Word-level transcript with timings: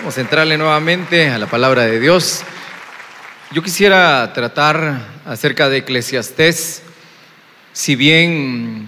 Vamos 0.00 0.16
a 0.16 0.22
entrarle 0.22 0.56
nuevamente 0.56 1.28
a 1.28 1.36
la 1.36 1.46
palabra 1.46 1.84
de 1.84 2.00
Dios. 2.00 2.40
Yo 3.52 3.62
quisiera 3.62 4.32
tratar 4.32 4.98
acerca 5.26 5.68
de 5.68 5.76
Eclesiastés, 5.76 6.82
si 7.74 7.96
bien 7.96 8.86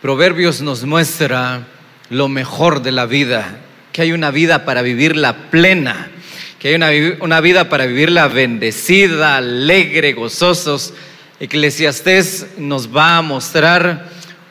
Proverbios 0.00 0.60
nos 0.60 0.82
muestra 0.82 1.68
lo 2.10 2.26
mejor 2.26 2.82
de 2.82 2.90
la 2.90 3.06
vida, 3.06 3.60
que 3.92 4.02
hay 4.02 4.10
una 4.10 4.32
vida 4.32 4.64
para 4.64 4.82
vivirla 4.82 5.50
plena, 5.50 6.10
que 6.58 6.74
hay 6.74 7.16
una, 7.20 7.40
vida 7.40 7.68
para 7.68 7.86
vivirla 7.86 8.26
bendecida, 8.26 9.36
alegre, 9.36 10.14
gozosos. 10.14 10.94
Eclesiastés 11.38 12.58
nos 12.58 12.94
va 12.94 13.18
a 13.18 13.22
mostrar 13.22 14.08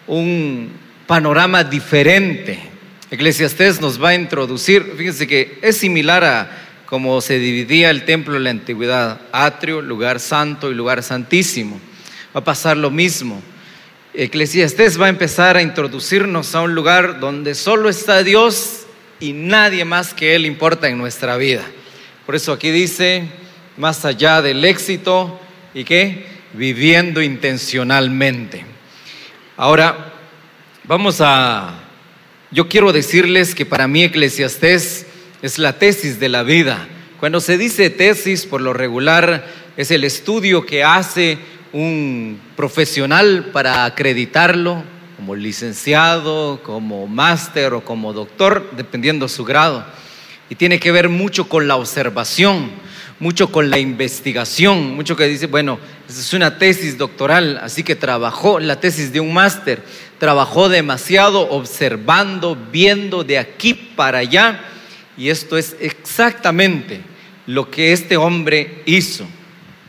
un 0.07 0.71
panorama 1.07 1.65
diferente 1.65 2.70
Eclesiastés 3.11 3.81
nos 3.81 4.01
va 4.01 4.09
a 4.09 4.15
introducir, 4.15 4.93
fíjense 4.97 5.27
que 5.27 5.59
es 5.61 5.77
similar 5.77 6.23
a 6.23 6.67
como 6.85 7.19
se 7.19 7.39
dividía 7.39 7.89
el 7.89 8.05
templo 8.05 8.37
en 8.37 8.45
la 8.45 8.49
antigüedad, 8.49 9.19
atrio, 9.33 9.81
lugar 9.81 10.21
santo 10.21 10.71
y 10.71 10.75
lugar 10.75 11.03
santísimo. 11.03 11.79
Va 12.35 12.39
a 12.39 12.43
pasar 12.43 12.77
lo 12.77 12.89
mismo. 12.89 13.41
Eclesiastés 14.13 14.99
va 14.99 15.05
a 15.05 15.09
empezar 15.09 15.55
a 15.55 15.61
introducirnos 15.61 16.55
a 16.55 16.61
un 16.61 16.73
lugar 16.73 17.19
donde 17.19 17.53
solo 17.55 17.89
está 17.89 18.23
Dios 18.23 18.85
y 19.19 19.33
nadie 19.33 19.85
más 19.85 20.13
que 20.13 20.35
Él 20.35 20.45
importa 20.45 20.87
en 20.89 20.97
nuestra 20.97 21.35
vida. 21.35 21.63
Por 22.25 22.35
eso 22.35 22.53
aquí 22.53 22.71
dice, 22.71 23.25
más 23.75 24.03
allá 24.05 24.41
del 24.41 24.63
éxito 24.63 25.39
y 25.73 25.83
qué, 25.83 26.25
viviendo 26.53 27.21
intencionalmente. 27.21 28.65
Ahora, 29.57 30.13
vamos 30.85 31.19
a 31.19 31.90
yo 32.51 32.67
quiero 32.67 32.91
decirles 32.91 33.55
que 33.55 33.65
para 33.65 33.87
mí 33.87 34.03
Eclesiastés 34.03 35.05
es 35.41 35.57
la 35.57 35.79
tesis 35.79 36.19
de 36.19 36.27
la 36.27 36.43
vida. 36.43 36.85
Cuando 37.17 37.39
se 37.39 37.57
dice 37.57 37.89
tesis, 37.89 38.45
por 38.45 38.59
lo 38.59 38.73
regular, 38.73 39.47
es 39.77 39.89
el 39.89 40.03
estudio 40.03 40.65
que 40.65 40.83
hace 40.83 41.37
un 41.71 42.41
profesional 42.57 43.51
para 43.53 43.85
acreditarlo 43.85 44.83
como 45.15 45.35
licenciado, 45.35 46.61
como 46.63 47.07
máster 47.07 47.73
o 47.73 47.85
como 47.85 48.11
doctor, 48.11 48.69
dependiendo 48.75 49.29
su 49.29 49.45
grado. 49.45 49.85
Y 50.49 50.55
tiene 50.55 50.79
que 50.79 50.91
ver 50.91 51.07
mucho 51.07 51.47
con 51.47 51.69
la 51.69 51.77
observación, 51.77 52.69
mucho 53.21 53.49
con 53.49 53.69
la 53.69 53.79
investigación, 53.79 54.95
mucho 54.95 55.15
que 55.15 55.27
dice, 55.27 55.45
bueno, 55.45 55.79
es 56.09 56.33
una 56.33 56.57
tesis 56.57 56.97
doctoral, 56.97 57.61
así 57.63 57.83
que 57.83 57.95
trabajó 57.95 58.59
la 58.59 58.81
tesis 58.81 59.13
de 59.13 59.21
un 59.21 59.33
máster, 59.33 59.81
trabajó 60.21 60.69
demasiado 60.69 61.49
observando, 61.49 62.55
viendo 62.71 63.23
de 63.23 63.39
aquí 63.39 63.73
para 63.73 64.19
allá, 64.19 64.59
y 65.17 65.29
esto 65.29 65.57
es 65.57 65.75
exactamente 65.79 67.01
lo 67.47 67.71
que 67.71 67.91
este 67.91 68.17
hombre 68.17 68.83
hizo. 68.85 69.25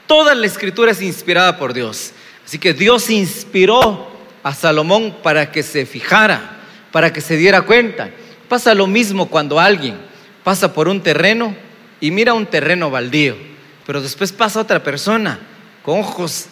Toda 0.07 0.35
la 0.35 0.47
escritura 0.47 0.93
es 0.93 1.03
inspirada 1.03 1.59
por 1.59 1.75
Dios, 1.75 2.13
así 2.47 2.59
que 2.59 2.73
Dios 2.73 3.11
inspiró 3.11 4.11
a 4.43 4.55
Salomón 4.55 5.19
para 5.23 5.53
que 5.53 5.63
se 5.63 5.85
fijara, 5.85 6.63
para 6.93 7.13
que 7.13 7.21
se 7.21 7.37
diera 7.37 7.61
cuenta. 7.61 8.09
Pasa 8.49 8.75
lo 8.75 8.87
mismo 8.87 9.29
cuando 9.29 9.61
alguien 9.61 9.99
pasa 10.43 10.73
por 10.73 10.89
un 10.89 11.03
terreno 11.03 11.55
y 12.01 12.11
mira 12.11 12.33
un 12.33 12.47
terreno 12.47 12.91
baldío, 12.91 13.37
pero 13.85 14.01
después 14.01 14.33
pasa 14.33 14.61
otra 14.61 14.83
persona 14.83 15.39
con 15.83 16.01
ojos 16.01 16.47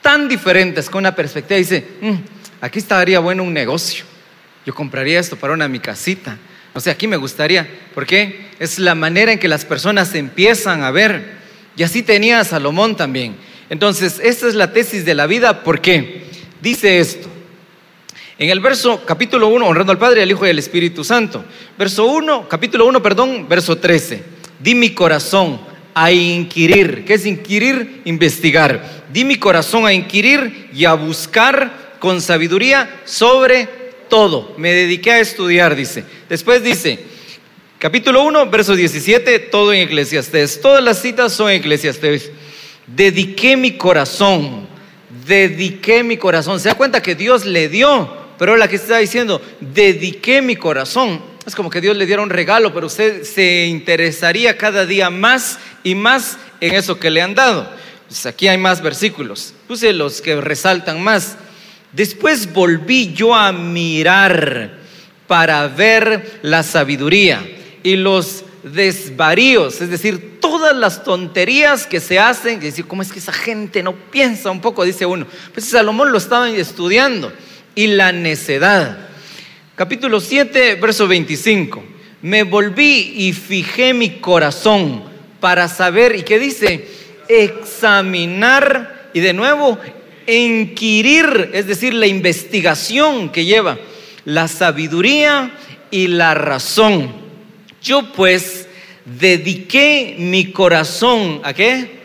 tan 0.00 0.28
diferentes, 0.28 0.88
con 0.88 1.00
una 1.00 1.16
perspectiva 1.16 1.58
y 1.58 1.62
dice, 1.62 1.88
mm, 2.00 2.35
aquí 2.60 2.78
estaría 2.78 3.18
bueno 3.20 3.42
un 3.42 3.52
negocio. 3.52 4.04
Yo 4.64 4.74
compraría 4.74 5.20
esto 5.20 5.36
para 5.36 5.52
una 5.52 5.68
mi 5.68 5.78
casita. 5.78 6.38
O 6.74 6.80
sea, 6.80 6.92
aquí 6.92 7.06
me 7.06 7.16
gustaría, 7.16 7.66
porque 7.94 8.48
es 8.58 8.78
la 8.78 8.94
manera 8.94 9.32
en 9.32 9.38
que 9.38 9.48
las 9.48 9.64
personas 9.64 10.14
empiezan 10.14 10.82
a 10.82 10.90
ver. 10.90 11.36
Y 11.76 11.82
así 11.82 12.02
tenía 12.02 12.44
Salomón 12.44 12.96
también. 12.96 13.36
Entonces, 13.70 14.20
esta 14.22 14.46
es 14.46 14.54
la 14.54 14.72
tesis 14.72 15.04
de 15.04 15.14
la 15.14 15.26
vida, 15.26 15.62
¿por 15.62 15.80
qué? 15.80 16.24
Dice 16.60 16.98
esto. 16.98 17.28
En 18.38 18.50
el 18.50 18.60
verso 18.60 19.02
capítulo 19.06 19.48
1, 19.48 19.66
honrando 19.66 19.92
al 19.92 19.98
Padre, 19.98 20.22
al 20.22 20.30
Hijo 20.30 20.46
y 20.46 20.50
al 20.50 20.58
Espíritu 20.58 21.02
Santo. 21.04 21.44
Verso 21.78 22.04
1, 22.06 22.48
capítulo 22.48 22.86
1, 22.86 23.02
perdón, 23.02 23.48
verso 23.48 23.78
13. 23.78 24.22
Di 24.60 24.74
mi 24.74 24.90
corazón 24.90 25.58
a 25.94 26.12
inquirir. 26.12 27.06
¿Qué 27.06 27.14
es 27.14 27.24
inquirir? 27.24 28.02
Investigar. 28.04 29.04
Di 29.10 29.24
mi 29.24 29.36
corazón 29.36 29.86
a 29.86 29.94
inquirir 29.94 30.68
y 30.74 30.84
a 30.84 30.92
buscar 30.92 31.85
con 31.98 32.20
sabiduría 32.20 33.00
sobre 33.04 33.68
todo. 34.08 34.54
Me 34.56 34.72
dediqué 34.72 35.12
a 35.12 35.20
estudiar, 35.20 35.74
dice. 35.76 36.04
Después 36.28 36.62
dice, 36.62 37.00
capítulo 37.78 38.22
1, 38.24 38.50
verso 38.50 38.74
17, 38.74 39.38
todo 39.38 39.72
en 39.72 39.82
Eclesiastés. 39.82 40.60
Todas 40.60 40.82
las 40.82 41.00
citas 41.00 41.32
son 41.32 41.50
en 41.50 41.56
Eclesiastés. 41.56 42.30
Dediqué 42.86 43.56
mi 43.56 43.76
corazón, 43.76 44.68
dediqué 45.26 46.02
mi 46.02 46.16
corazón. 46.16 46.60
Se 46.60 46.68
da 46.68 46.74
cuenta 46.74 47.02
que 47.02 47.14
Dios 47.14 47.44
le 47.44 47.68
dio, 47.68 48.16
pero 48.38 48.56
la 48.56 48.68
que 48.68 48.76
está 48.76 48.98
diciendo, 48.98 49.42
dediqué 49.60 50.42
mi 50.42 50.56
corazón. 50.56 51.20
Es 51.46 51.54
como 51.54 51.70
que 51.70 51.80
Dios 51.80 51.96
le 51.96 52.06
diera 52.06 52.22
un 52.22 52.30
regalo, 52.30 52.74
pero 52.74 52.86
usted 52.86 53.22
se 53.22 53.66
interesaría 53.66 54.56
cada 54.58 54.84
día 54.84 55.10
más 55.10 55.58
y 55.84 55.94
más 55.94 56.38
en 56.60 56.74
eso 56.74 56.98
que 56.98 57.10
le 57.10 57.22
han 57.22 57.34
dado. 57.34 57.70
Pues 58.08 58.26
aquí 58.26 58.48
hay 58.48 58.58
más 58.58 58.82
versículos. 58.82 59.54
Puse 59.66 59.92
los 59.92 60.20
que 60.20 60.40
resaltan 60.40 61.02
más. 61.02 61.36
Después 61.96 62.52
volví 62.52 63.14
yo 63.14 63.34
a 63.34 63.52
mirar 63.52 64.80
para 65.26 65.66
ver 65.66 66.40
la 66.42 66.62
sabiduría 66.62 67.42
y 67.82 67.96
los 67.96 68.44
desvaríos, 68.62 69.80
es 69.80 69.88
decir, 69.88 70.38
todas 70.38 70.76
las 70.76 71.02
tonterías 71.04 71.86
que 71.86 72.00
se 72.00 72.18
hacen, 72.18 72.58
y 72.58 72.66
decir, 72.66 72.86
¿cómo 72.86 73.00
es 73.00 73.10
que 73.10 73.18
esa 73.18 73.32
gente 73.32 73.82
no 73.82 73.94
piensa 73.94 74.50
un 74.50 74.60
poco? 74.60 74.84
Dice 74.84 75.06
uno. 75.06 75.26
Pues 75.54 75.64
Salomón 75.64 76.12
lo 76.12 76.18
estaba 76.18 76.50
estudiando. 76.50 77.32
Y 77.74 77.86
la 77.86 78.12
necedad. 78.12 78.98
Capítulo 79.74 80.20
7, 80.20 80.74
verso 80.74 81.08
25. 81.08 81.82
Me 82.20 82.42
volví 82.42 83.14
y 83.16 83.32
fijé 83.32 83.94
mi 83.94 84.18
corazón 84.18 85.02
para 85.40 85.66
saber, 85.66 86.14
¿y 86.14 86.22
qué 86.24 86.38
dice? 86.38 86.88
Examinar, 87.26 89.10
y 89.14 89.20
de 89.20 89.32
nuevo, 89.32 89.78
inquirir, 90.26 91.50
es 91.52 91.66
decir, 91.66 91.94
la 91.94 92.06
investigación 92.06 93.30
que 93.30 93.44
lleva, 93.44 93.78
la 94.24 94.48
sabiduría 94.48 95.52
y 95.90 96.08
la 96.08 96.34
razón. 96.34 97.12
Yo 97.82 98.12
pues 98.12 98.66
dediqué 99.04 100.16
mi 100.18 100.50
corazón 100.52 101.40
a 101.44 101.54
qué? 101.54 101.96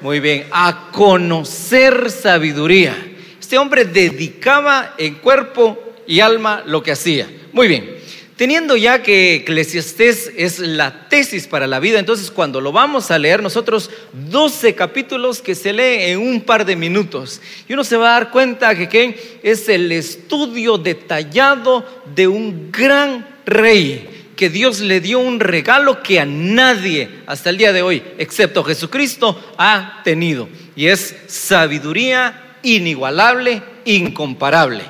Muy 0.00 0.20
bien, 0.20 0.46
a 0.50 0.88
conocer 0.92 2.10
sabiduría. 2.10 2.96
Este 3.38 3.58
hombre 3.58 3.84
dedicaba 3.84 4.94
en 4.96 5.16
cuerpo 5.16 5.78
y 6.06 6.20
alma 6.20 6.62
lo 6.66 6.82
que 6.82 6.92
hacía. 6.92 7.28
Muy 7.52 7.68
bien. 7.68 7.99
Teniendo 8.40 8.74
ya 8.74 9.02
que 9.02 9.34
Eclesiastés 9.34 10.32
es 10.34 10.60
la 10.60 11.10
tesis 11.10 11.46
para 11.46 11.66
la 11.66 11.78
vida, 11.78 11.98
entonces 11.98 12.30
cuando 12.30 12.62
lo 12.62 12.72
vamos 12.72 13.10
a 13.10 13.18
leer 13.18 13.42
nosotros, 13.42 13.90
12 14.14 14.74
capítulos 14.74 15.42
que 15.42 15.54
se 15.54 15.74
lee 15.74 16.10
en 16.10 16.20
un 16.20 16.40
par 16.40 16.64
de 16.64 16.74
minutos, 16.74 17.42
y 17.68 17.74
uno 17.74 17.84
se 17.84 17.98
va 17.98 18.08
a 18.08 18.20
dar 18.20 18.30
cuenta 18.30 18.74
que 18.74 19.40
es 19.42 19.68
el 19.68 19.92
estudio 19.92 20.78
detallado 20.78 21.84
de 22.14 22.28
un 22.28 22.72
gran 22.72 23.28
rey, 23.44 24.08
que 24.34 24.48
Dios 24.48 24.80
le 24.80 25.02
dio 25.02 25.18
un 25.18 25.38
regalo 25.38 26.02
que 26.02 26.18
a 26.18 26.24
nadie 26.24 27.10
hasta 27.26 27.50
el 27.50 27.58
día 27.58 27.74
de 27.74 27.82
hoy, 27.82 28.02
excepto 28.16 28.64
Jesucristo, 28.64 29.38
ha 29.58 30.00
tenido, 30.02 30.48
y 30.74 30.86
es 30.86 31.14
sabiduría 31.26 32.56
inigualable, 32.62 33.62
incomparable. 33.84 34.84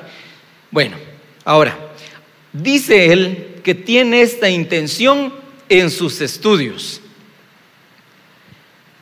Bueno, 0.71 0.95
ahora, 1.43 1.90
Dice 2.53 3.13
él 3.13 3.61
que 3.63 3.75
tiene 3.75 4.21
esta 4.21 4.49
intención 4.49 5.33
en 5.69 5.89
sus 5.89 6.19
estudios. 6.21 7.01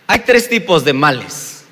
Hay 0.08 0.20
tres 0.20 0.50
tipos 0.50 0.84
de 0.84 0.94
males. 0.94 1.66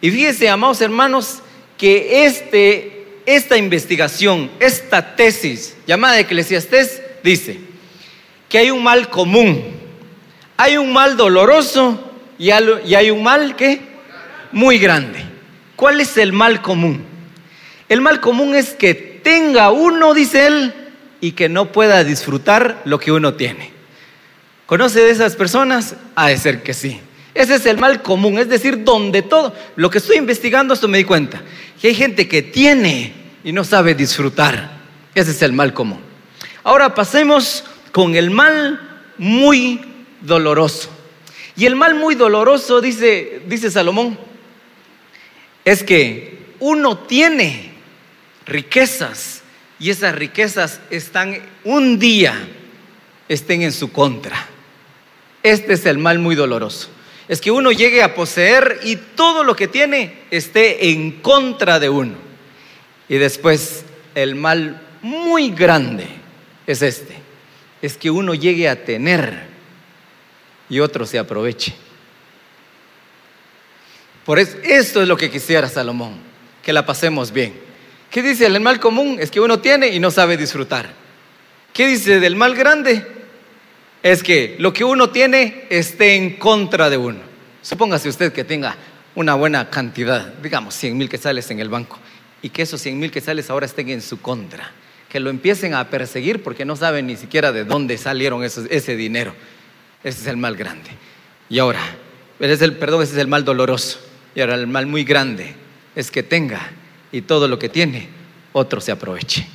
Y 0.00 0.10
fíjese, 0.10 0.48
amados 0.48 0.80
hermanos, 0.80 1.40
que 1.78 2.26
este, 2.26 3.06
esta 3.26 3.56
investigación, 3.56 4.50
esta 4.60 5.16
tesis 5.16 5.76
llamada 5.86 6.18
Eclesiastés, 6.18 7.02
dice 7.22 7.58
que 8.48 8.58
hay 8.58 8.70
un 8.70 8.82
mal 8.82 9.10
común, 9.10 9.62
hay 10.56 10.76
un 10.76 10.92
mal 10.92 11.16
doloroso 11.16 12.12
y 12.38 12.50
hay 12.50 13.10
un 13.10 13.22
mal 13.22 13.56
que 13.56 13.80
muy 14.52 14.78
grande. 14.78 15.24
¿Cuál 15.76 16.00
es 16.00 16.16
el 16.16 16.32
mal 16.32 16.62
común? 16.62 17.04
El 17.88 18.00
mal 18.00 18.20
común 18.20 18.54
es 18.54 18.70
que 18.74 18.94
tenga 18.94 19.70
uno, 19.70 20.14
dice 20.14 20.46
él, 20.46 20.74
y 21.26 21.32
que 21.32 21.48
no 21.48 21.72
pueda 21.72 22.04
disfrutar 22.04 22.82
lo 22.84 23.00
que 23.00 23.10
uno 23.10 23.34
tiene. 23.34 23.72
¿Conoce 24.66 25.00
de 25.00 25.10
esas 25.10 25.34
personas? 25.34 25.96
Ha 26.14 26.28
de 26.28 26.38
ser 26.38 26.62
que 26.62 26.72
sí. 26.72 27.00
Ese 27.34 27.56
es 27.56 27.66
el 27.66 27.78
mal 27.78 28.00
común, 28.00 28.38
es 28.38 28.48
decir, 28.48 28.84
donde 28.84 29.22
todo, 29.22 29.52
lo 29.74 29.90
que 29.90 29.98
estoy 29.98 30.18
investigando, 30.18 30.72
esto 30.72 30.86
me 30.86 30.98
di 30.98 31.04
cuenta, 31.04 31.42
que 31.80 31.88
hay 31.88 31.96
gente 31.96 32.28
que 32.28 32.42
tiene 32.42 33.12
y 33.42 33.50
no 33.50 33.64
sabe 33.64 33.96
disfrutar. 33.96 34.70
Ese 35.16 35.32
es 35.32 35.42
el 35.42 35.52
mal 35.52 35.74
común. 35.74 35.98
Ahora 36.62 36.94
pasemos 36.94 37.64
con 37.90 38.14
el 38.14 38.30
mal 38.30 39.00
muy 39.18 39.80
doloroso. 40.20 40.90
Y 41.56 41.66
el 41.66 41.74
mal 41.74 41.96
muy 41.96 42.14
doloroso, 42.14 42.80
dice, 42.80 43.42
dice 43.48 43.68
Salomón, 43.68 44.16
es 45.64 45.82
que 45.82 46.38
uno 46.60 46.98
tiene 46.98 47.72
riquezas 48.46 49.35
y 49.78 49.90
esas 49.90 50.14
riquezas 50.14 50.80
están 50.90 51.38
un 51.64 51.98
día, 51.98 52.34
estén 53.28 53.62
en 53.62 53.72
su 53.72 53.92
contra. 53.92 54.46
Este 55.42 55.74
es 55.74 55.86
el 55.86 55.98
mal 55.98 56.18
muy 56.18 56.34
doloroso. 56.34 56.88
Es 57.28 57.40
que 57.40 57.50
uno 57.50 57.72
llegue 57.72 58.02
a 58.02 58.14
poseer 58.14 58.80
y 58.84 58.96
todo 58.96 59.44
lo 59.44 59.56
que 59.56 59.68
tiene 59.68 60.22
esté 60.30 60.90
en 60.90 61.12
contra 61.20 61.78
de 61.78 61.88
uno. 61.88 62.14
Y 63.08 63.16
después 63.16 63.84
el 64.14 64.34
mal 64.34 64.80
muy 65.02 65.50
grande 65.50 66.06
es 66.66 66.82
este. 66.82 67.14
Es 67.82 67.96
que 67.96 68.10
uno 68.10 68.34
llegue 68.34 68.68
a 68.68 68.84
tener 68.84 69.46
y 70.68 70.80
otro 70.80 71.04
se 71.04 71.18
aproveche. 71.18 71.74
Por 74.24 74.38
eso, 74.38 74.56
esto 74.64 75.02
es 75.02 75.08
lo 75.08 75.16
que 75.16 75.30
quisiera 75.30 75.68
Salomón, 75.68 76.14
que 76.64 76.72
la 76.72 76.84
pasemos 76.84 77.30
bien. 77.30 77.65
¿Qué 78.16 78.22
dice 78.22 78.46
el 78.46 78.60
mal 78.60 78.80
común? 78.80 79.18
Es 79.20 79.30
que 79.30 79.40
uno 79.40 79.58
tiene 79.58 79.88
y 79.88 80.00
no 80.00 80.10
sabe 80.10 80.38
disfrutar. 80.38 80.88
¿Qué 81.74 81.86
dice 81.86 82.18
del 82.18 82.34
mal 82.34 82.54
grande? 82.54 83.06
Es 84.02 84.22
que 84.22 84.56
lo 84.58 84.72
que 84.72 84.84
uno 84.84 85.10
tiene 85.10 85.66
esté 85.68 86.14
en 86.14 86.36
contra 86.36 86.88
de 86.88 86.96
uno. 86.96 87.18
Supóngase 87.60 88.08
usted 88.08 88.32
que 88.32 88.42
tenga 88.42 88.74
una 89.16 89.34
buena 89.34 89.68
cantidad, 89.68 90.32
digamos 90.42 90.74
100 90.76 90.96
mil 90.96 91.10
quetzales 91.10 91.50
en 91.50 91.60
el 91.60 91.68
banco, 91.68 91.98
y 92.40 92.48
que 92.48 92.62
esos 92.62 92.80
100 92.80 92.98
mil 92.98 93.10
quetzales 93.10 93.50
ahora 93.50 93.66
estén 93.66 93.90
en 93.90 94.00
su 94.00 94.18
contra, 94.22 94.72
que 95.10 95.20
lo 95.20 95.28
empiecen 95.28 95.74
a 95.74 95.90
perseguir 95.90 96.42
porque 96.42 96.64
no 96.64 96.74
saben 96.74 97.08
ni 97.08 97.16
siquiera 97.16 97.52
de 97.52 97.66
dónde 97.66 97.98
salieron 97.98 98.42
ese 98.44 98.96
dinero. 98.96 99.34
Ese 100.02 100.22
es 100.22 100.26
el 100.26 100.38
mal 100.38 100.56
grande. 100.56 100.88
Y 101.50 101.58
ahora, 101.58 101.82
es 102.40 102.62
el, 102.62 102.78
perdón, 102.78 103.02
ese 103.02 103.12
es 103.12 103.18
el 103.18 103.28
mal 103.28 103.44
doloroso. 103.44 104.00
Y 104.34 104.40
ahora 104.40 104.54
el 104.54 104.68
mal 104.68 104.86
muy 104.86 105.04
grande 105.04 105.54
es 105.94 106.10
que 106.10 106.22
tenga 106.22 106.70
y 107.12 107.22
todo 107.22 107.48
lo 107.48 107.58
que 107.58 107.68
tiene, 107.68 108.08
otro 108.52 108.80
se 108.80 108.92
aproveche. 108.92 109.46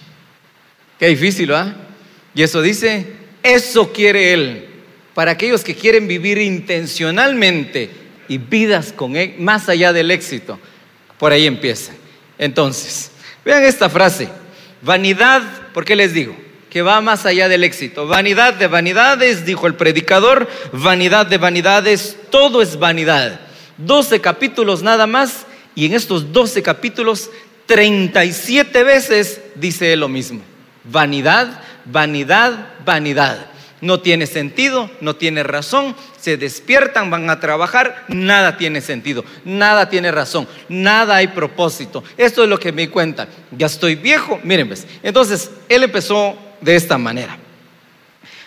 Qué 1.00 1.08
difícil, 1.08 1.54
¿ah? 1.54 1.76
Y 2.34 2.44
eso 2.44 2.62
dice, 2.62 3.14
eso 3.44 3.92
quiere 3.92 4.34
Él. 4.34 4.68
Para 5.14 5.32
aquellos 5.32 5.64
que 5.64 5.76
quieren 5.76 6.08
vivir 6.08 6.38
intencionalmente 6.38 7.90
y 8.28 8.38
vidas 8.38 8.94
con 8.94 9.18
él, 9.18 9.36
más 9.40 9.68
allá 9.68 9.92
del 9.92 10.10
éxito. 10.10 10.58
Por 11.18 11.34
ahí 11.34 11.46
empieza. 11.46 11.92
Entonces, 12.38 13.12
vean 13.44 13.64
esta 13.64 13.90
frase. 13.90 14.30
Vanidad, 14.82 15.42
¿por 15.74 15.84
qué 15.84 15.96
les 15.96 16.14
digo? 16.14 16.36
que 16.72 16.82
va 16.82 17.02
más 17.02 17.26
allá 17.26 17.50
del 17.50 17.66
éxito. 17.66 18.08
Vanidad 18.08 18.54
de 18.54 18.68
vanidades, 18.68 19.46
dijo 19.46 19.68
el 19.68 19.76
predicador, 19.76 20.48
vanidad 20.72 21.26
de 21.28 21.38
vanidades, 21.38 22.16
todo 22.30 22.62
es 22.62 22.80
vanidad. 22.80 23.42
12 23.78 24.22
capítulos 24.22 24.82
nada 24.82 25.06
más 25.06 25.46
y 25.76 25.86
en 25.86 25.94
estos 25.94 26.32
12 26.32 26.62
capítulos 26.62 27.30
37 27.66 28.84
veces 28.84 29.42
dice 29.56 29.96
lo 29.96 30.08
mismo. 30.10 30.42
Vanidad, 30.84 31.62
vanidad, 31.86 32.74
vanidad. 32.86 33.48
No 33.80 34.00
tiene 34.00 34.28
sentido, 34.28 34.92
no 35.02 35.16
tiene 35.16 35.42
razón, 35.42 35.96
se 36.20 36.38
despiertan, 36.38 37.10
van 37.10 37.30
a 37.32 37.40
trabajar, 37.40 38.06
nada 38.10 38.58
tiene 38.58 38.80
sentido, 38.80 39.26
nada 39.44 39.90
tiene 39.90 40.12
razón, 40.12 40.48
nada 40.70 41.16
hay 41.16 41.30
propósito. 41.30 42.04
Esto 42.16 42.44
es 42.44 42.50
lo 42.50 42.60
que 42.60 42.72
me 42.72 42.90
cuenta. 42.90 43.28
Ya 43.58 43.66
estoy 43.66 43.96
viejo, 43.96 44.40
miren, 44.44 44.68
pues. 44.68 44.86
Entonces, 45.02 45.50
él 45.68 45.84
empezó 45.84 46.38
de 46.62 46.76
esta 46.76 47.00
manera. 47.00 47.38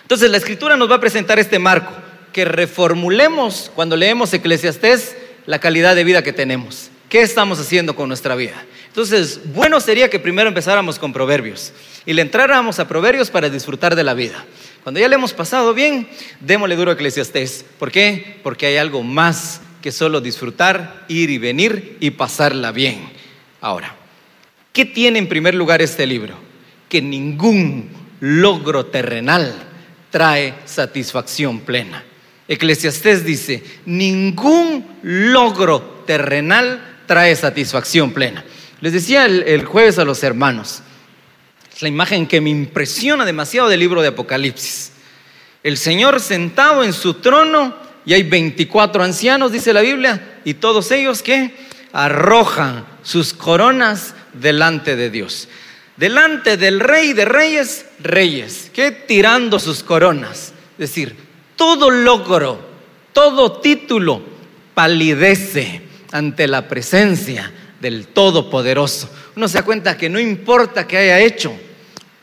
Entonces 0.03 0.31
la 0.31 0.37
escritura 0.37 0.77
nos 0.77 0.91
va 0.91 0.97
a 0.97 1.01
presentar 1.01 1.39
este 1.39 1.59
marco, 1.59 1.93
que 2.33 2.45
reformulemos 2.45 3.71
cuando 3.75 3.97
leemos 3.97 4.35
Eclesiastés 4.35 5.17
la 5.47 5.59
calidad 5.61 5.97
de 5.97 6.05
vida 6.05 6.23
que 6.23 6.33
tenemos. 6.33 6.91
¿Qué 7.15 7.23
estamos 7.23 7.61
haciendo 7.61 7.95
con 7.95 8.09
nuestra 8.09 8.35
vida? 8.35 8.65
Entonces, 8.89 9.39
bueno 9.55 9.79
sería 9.79 10.11
que 10.11 10.19
primero 10.19 10.49
empezáramos 10.49 10.99
con 10.99 11.13
proverbios 11.13 11.73
y 12.05 12.13
le 12.13 12.23
entráramos 12.23 12.81
a 12.81 12.89
proverbios 12.89 13.31
para 13.31 13.49
disfrutar 13.49 13.95
de 13.95 14.03
la 14.03 14.15
vida. 14.15 14.45
Cuando 14.83 14.99
ya 14.99 15.07
le 15.07 15.15
hemos 15.15 15.33
pasado 15.33 15.75
bien, 15.75 16.09
démosle 16.41 16.75
duro 16.75 16.91
a 16.91 16.95
Eclesiastés. 16.95 17.65
¿Por 17.79 17.93
qué? 17.93 18.41
Porque 18.43 18.67
hay 18.67 18.79
algo 18.79 19.05
más 19.05 19.61
que 19.81 19.93
solo 19.93 20.21
disfrutar, 20.21 21.05
ir 21.07 21.31
y 21.31 21.39
venir 21.39 21.99
y 22.01 22.11
pasarla 22.11 22.73
bien. 22.73 23.09
Ahora, 23.61 23.95
¿qué 24.73 24.85
tiene 24.85 25.21
en 25.21 25.29
primer 25.29 25.55
lugar 25.55 25.83
este 25.83 26.09
libro? 26.09 26.35
Que 26.89 27.01
ningún 27.01 27.91
logro 28.19 28.87
terrenal 28.87 29.55
trae 30.11 30.55
satisfacción 30.65 31.61
plena. 31.61 32.03
Eclesiastés 32.49 33.25
dice, 33.25 33.63
ningún 33.87 34.85
logro 35.05 36.03
terrenal 36.09 36.91
trae 37.07 37.35
satisfacción 37.37 38.13
plena. 38.13 38.45
Les 38.81 38.93
decía 38.93 39.27
el, 39.27 39.65
jueves 39.65 39.99
a 39.99 40.05
los 40.05 40.23
hermanos, 40.23 40.83
es 41.75 41.83
la 41.83 41.89
imagen 41.89 42.27
que 42.27 42.41
me 42.41 42.51
impresiona 42.51 43.25
demasiado 43.25 43.69
del 43.69 43.81
libro 43.81 44.03
de 44.03 44.09
Apocalipsis. 44.09 44.93
El 45.63 45.77
Señor 45.77 46.21
sentado 46.21 46.85
en 46.85 46.93
su 46.93 47.15
trono 47.15 47.75
y 48.05 48.13
hay 48.13 48.23
24 48.23 49.03
ancianos, 49.03 49.53
dice 49.53 49.73
la 49.73 49.81
Biblia, 49.81 50.41
y 50.45 50.55
todos 50.55 50.91
ellos 50.91 51.23
que 51.23 51.55
arrojan 51.93 52.85
sus 53.03 53.33
coronas 53.33 54.15
delante 54.35 54.97
de 54.97 55.11
Dios 55.11 55.49
delante 55.97 56.57
del 56.57 56.81
rey 56.81 57.13
de 57.13 57.25
reyes, 57.25 57.87
reyes, 58.01 58.71
que 58.73 58.91
tirando 58.91 59.59
sus 59.59 59.83
coronas. 59.83 60.53
Es 60.73 60.91
decir, 60.91 61.17
todo 61.57 61.91
logro, 61.91 62.61
todo 63.13 63.61
título 63.61 64.23
palidece 64.75 65.83
ante 66.15 66.47
la 66.47 66.69
presencia 66.69 67.53
del 67.81 68.07
Todopoderoso. 68.07 69.11
Uno 69.35 69.49
se 69.49 69.59
da 69.59 69.65
cuenta 69.65 69.97
que 69.97 70.09
no 70.09 70.21
importa 70.21 70.87
qué 70.87 70.97
haya 70.97 71.19
hecho, 71.19 71.53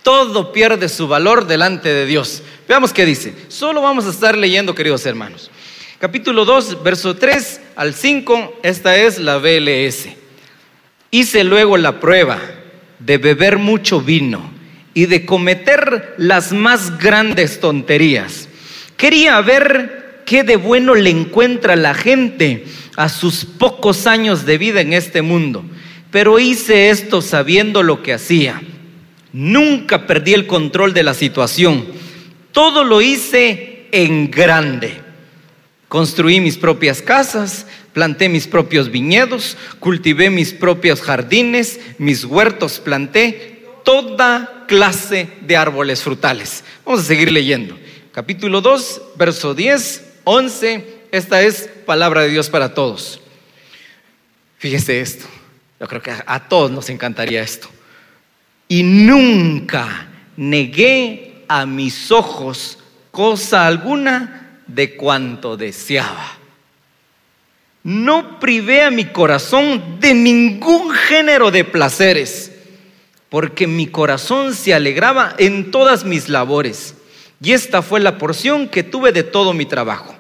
todo 0.02 0.54
pierde 0.54 0.88
su 0.88 1.10
valor 1.10 1.46
delante 1.46 1.90
de 1.90 2.06
Dios. 2.06 2.42
Veamos 2.70 2.94
qué 2.94 3.06
dice. 3.06 3.36
Solo 3.50 3.82
vamos 3.82 4.06
a 4.06 4.12
estar 4.12 4.38
leyendo, 4.38 4.74
queridos 4.74 5.06
hermanos. 5.06 5.52
Capítulo 6.00 6.46
2, 6.46 6.82
verso 6.82 7.18
3 7.18 7.60
al 7.76 7.94
5, 7.94 8.62
esta 8.64 8.96
es 8.96 9.20
la 9.20 9.40
BLS. 9.40 10.08
Hice 11.12 11.44
luego 11.44 11.76
la 11.76 12.00
prueba 12.00 12.40
de 12.98 13.18
beber 13.18 13.58
mucho 13.58 14.00
vino 14.00 14.52
y 14.94 15.08
de 15.08 15.26
cometer 15.26 16.16
las 16.18 16.54
más 16.54 16.98
grandes 16.98 17.60
tonterías. 17.60 18.48
Quería 18.96 19.42
ver 19.42 20.01
qué 20.32 20.46
de 20.46 20.56
bueno 20.56 20.96
le 20.96 21.10
encuentra 21.10 21.76
la 21.76 21.94
gente 21.94 22.64
a 22.96 23.10
sus 23.10 23.44
pocos 23.44 24.08
años 24.08 24.46
de 24.46 24.58
vida 24.58 24.80
en 24.80 24.94
este 24.94 25.22
mundo, 25.22 25.66
pero 26.10 26.40
hice 26.40 26.90
esto 26.90 27.22
sabiendo 27.22 27.84
lo 27.84 28.02
que 28.02 28.14
hacía. 28.14 28.62
Nunca 29.34 30.08
perdí 30.08 30.34
el 30.34 30.48
control 30.48 30.94
de 30.94 31.04
la 31.04 31.14
situación. 31.14 31.86
Todo 32.54 32.86
lo 32.86 33.02
hice 33.02 33.88
en 33.92 34.32
grande. 34.32 35.02
Construí 35.90 36.40
mis 36.40 36.56
propias 36.56 37.02
casas, 37.02 37.68
planté 37.92 38.30
mis 38.30 38.48
propios 38.48 38.90
viñedos, 38.90 39.58
cultivé 39.82 40.30
mis 40.30 40.54
propios 40.54 41.02
jardines, 41.02 41.78
mis 41.98 42.24
huertos 42.24 42.80
planté, 42.80 43.66
toda 43.84 44.64
clase 44.70 45.28
de 45.42 45.58
árboles 45.58 46.02
frutales. 46.02 46.64
Vamos 46.86 47.02
a 47.02 47.04
seguir 47.04 47.34
leyendo. 47.34 47.78
Capítulo 48.14 48.62
2, 48.62 49.02
verso 49.18 49.54
10, 49.54 50.11
11. 50.24 51.02
Esta 51.12 51.42
es 51.42 51.70
palabra 51.86 52.22
de 52.22 52.30
Dios 52.30 52.50
para 52.50 52.74
todos. 52.74 53.22
Fíjese 54.58 55.02
esto. 55.02 55.26
Yo 55.80 55.88
creo 55.88 56.02
que 56.02 56.14
a 56.26 56.48
todos 56.48 56.70
nos 56.70 56.90
encantaría 56.90 57.42
esto. 57.42 57.68
Y 58.68 58.84
nunca 58.84 60.08
negué 60.38 61.44
a 61.48 61.66
mis 61.66 62.12
ojos 62.12 62.78
cosa 63.12 63.68
alguna 63.68 64.60
de 64.68 64.96
cuanto 64.96 65.58
deseaba. 65.58 66.38
No 67.84 68.40
privé 68.40 68.84
a 68.84 68.92
mi 68.92 69.06
corazón 69.06 70.00
de 70.00 70.14
ningún 70.14 70.92
género 70.92 71.52
de 71.52 71.66
placeres, 71.66 72.52
porque 73.30 73.66
mi 73.66 73.88
corazón 73.88 74.54
se 74.54 74.74
alegraba 74.74 75.34
en 75.38 75.72
todas 75.72 76.06
mis 76.06 76.30
labores, 76.30 76.96
y 77.42 77.54
esta 77.54 77.82
fue 77.82 78.00
la 78.00 78.18
porción 78.18 78.68
que 78.68 78.84
tuve 78.84 79.12
de 79.12 79.24
todo 79.24 79.54
mi 79.54 79.66
trabajo. 79.66 80.16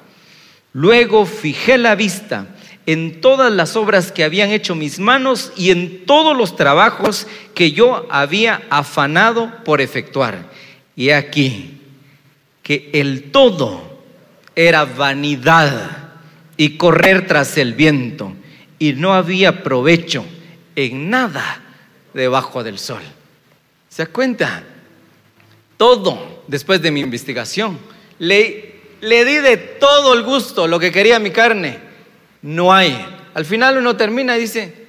Luego 0.73 1.25
fijé 1.25 1.77
la 1.77 1.95
vista 1.95 2.47
en 2.85 3.21
todas 3.21 3.51
las 3.51 3.75
obras 3.75 4.11
que 4.11 4.23
habían 4.23 4.49
hecho 4.49 4.73
mis 4.73 4.97
manos 4.99 5.53
y 5.55 5.69
en 5.69 6.05
todos 6.05 6.35
los 6.35 6.55
trabajos 6.55 7.27
que 7.53 7.71
yo 7.71 8.07
había 8.09 8.63
afanado 8.69 9.51
por 9.63 9.81
efectuar. 9.81 10.49
Y 10.95 11.11
aquí 11.11 11.77
que 12.63 12.89
el 12.93 13.31
todo 13.31 13.99
era 14.55 14.85
vanidad 14.85 16.09
y 16.57 16.77
correr 16.77 17.27
tras 17.27 17.57
el 17.57 17.73
viento, 17.73 18.33
y 18.77 18.93
no 18.93 19.13
había 19.13 19.63
provecho 19.63 20.25
en 20.75 21.09
nada 21.09 21.61
debajo 22.13 22.63
del 22.63 22.77
sol. 22.77 23.01
¿Se 23.89 24.05
da 24.05 24.11
cuenta? 24.11 24.63
Todo 25.77 26.30
después 26.51 26.81
de 26.81 26.91
mi 26.91 26.99
investigación. 26.99 27.79
Le, 28.19 28.75
le 28.99 29.25
di 29.25 29.35
de 29.37 29.55
todo 29.55 30.13
el 30.13 30.23
gusto, 30.23 30.67
lo 30.67 30.79
que 30.79 30.91
quería 30.91 31.17
mi 31.17 31.31
carne. 31.31 31.79
No 32.41 32.73
hay. 32.73 32.93
Al 33.33 33.45
final 33.45 33.77
uno 33.77 33.95
termina 33.95 34.37
y 34.37 34.41
dice, 34.41 34.87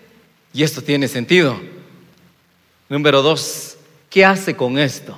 y 0.52 0.64
esto 0.64 0.82
tiene 0.82 1.06
sentido. 1.06 1.58
Número 2.88 3.22
dos, 3.22 3.76
¿qué 4.10 4.24
hace 4.24 4.56
con 4.56 4.76
esto? 4.76 5.16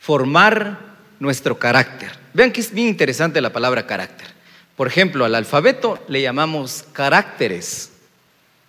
Formar 0.00 0.96
nuestro 1.20 1.56
carácter. 1.56 2.10
Vean 2.34 2.50
que 2.50 2.60
es 2.60 2.72
bien 2.72 2.88
interesante 2.88 3.40
la 3.40 3.52
palabra 3.52 3.86
carácter. 3.86 4.26
Por 4.74 4.88
ejemplo, 4.88 5.24
al 5.24 5.36
alfabeto 5.36 6.04
le 6.08 6.22
llamamos 6.22 6.84
caracteres, 6.92 7.92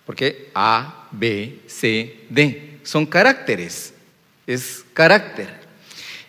porque 0.06 0.48
A, 0.54 1.08
B, 1.10 1.58
C, 1.66 2.24
D 2.30 2.78
son 2.84 3.04
caracteres, 3.04 3.92
es 4.46 4.84
carácter. 4.94 5.57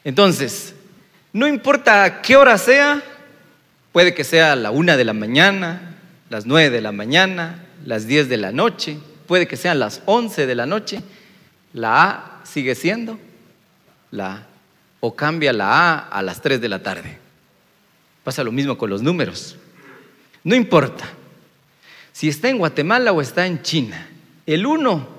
Entonces, 0.03 0.73
no 1.33 1.47
importa 1.47 2.21
qué 2.21 2.35
hora 2.35 2.57
sea, 2.57 3.03
puede 3.91 4.13
que 4.13 4.23
sea 4.23 4.55
la 4.55 4.71
una 4.71 4.97
de 4.97 5.05
la 5.05 5.13
mañana, 5.13 5.95
las 6.29 6.45
nueve 6.45 6.69
de 6.69 6.81
la 6.81 6.91
mañana, 6.91 7.65
las 7.85 8.07
diez 8.07 8.29
de 8.29 8.37
la 8.37 8.51
noche, 8.51 8.99
puede 9.27 9.47
que 9.47 9.57
sean 9.57 9.79
las 9.79 10.01
once 10.05 10.45
de 10.45 10.55
la 10.55 10.65
noche, 10.65 11.01
la 11.73 12.03
A 12.03 12.41
sigue 12.43 12.75
siendo 12.75 13.19
la 14.11 14.31
A, 14.31 14.47
o 15.01 15.15
cambia 15.15 15.53
la 15.53 15.69
A 15.69 15.99
a 15.99 16.21
las 16.21 16.41
tres 16.41 16.61
de 16.61 16.69
la 16.69 16.81
tarde. 16.81 17.17
Pasa 18.23 18.43
lo 18.43 18.51
mismo 18.51 18.77
con 18.77 18.89
los 18.89 19.01
números. 19.01 19.57
No 20.43 20.55
importa 20.55 21.05
si 22.11 22.27
está 22.27 22.49
en 22.49 22.57
Guatemala 22.57 23.11
o 23.11 23.21
está 23.21 23.45
en 23.45 23.61
China. 23.61 24.07
El 24.45 24.65
uno 24.65 25.18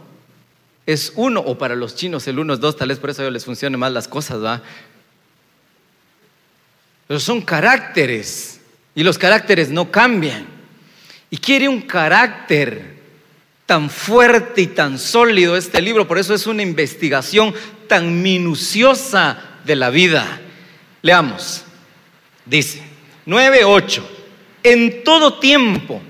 es 0.93 1.13
uno, 1.17 1.41
o 1.41 1.57
para 1.59 1.75
los 1.75 1.95
chinos 1.95 2.27
el 2.27 2.39
uno 2.39 2.55
es 2.55 2.61
dos, 2.61 2.77
tal 2.77 2.89
vez 2.89 2.99
por 2.99 3.11
eso 3.11 3.29
les 3.31 3.45
funcionen 3.45 3.79
más 3.79 3.93
las 3.93 4.09
cosas, 4.09 4.43
¿va? 4.43 4.63
Pero 7.07 7.21
son 7.21 7.43
caracteres 7.43 8.61
y 8.95 9.03
los 9.03 9.19
caracteres 9.19 9.69
no 9.71 9.91
cambian. 9.91 10.47
Y 11.31 11.37
quiere 11.39 11.69
un 11.69 11.83
carácter 11.83 13.01
tan 13.67 13.89
fuerte 13.89 14.63
y 14.63 14.67
tan 14.69 14.99
sólido 14.99 15.57
este 15.57 15.81
libro, 15.81 16.09
por 16.09 16.19
eso 16.19 16.35
es 16.35 16.47
una 16.47 16.63
investigación 16.63 17.55
tan 17.87 18.21
minuciosa 18.23 19.41
de 19.65 19.77
la 19.77 19.91
vida. 19.91 20.41
Leamos, 21.03 21.63
dice 22.45 22.83
9.8, 23.27 24.03
en 24.65 25.05
todo 25.05 25.39
tiempo 25.39 26.03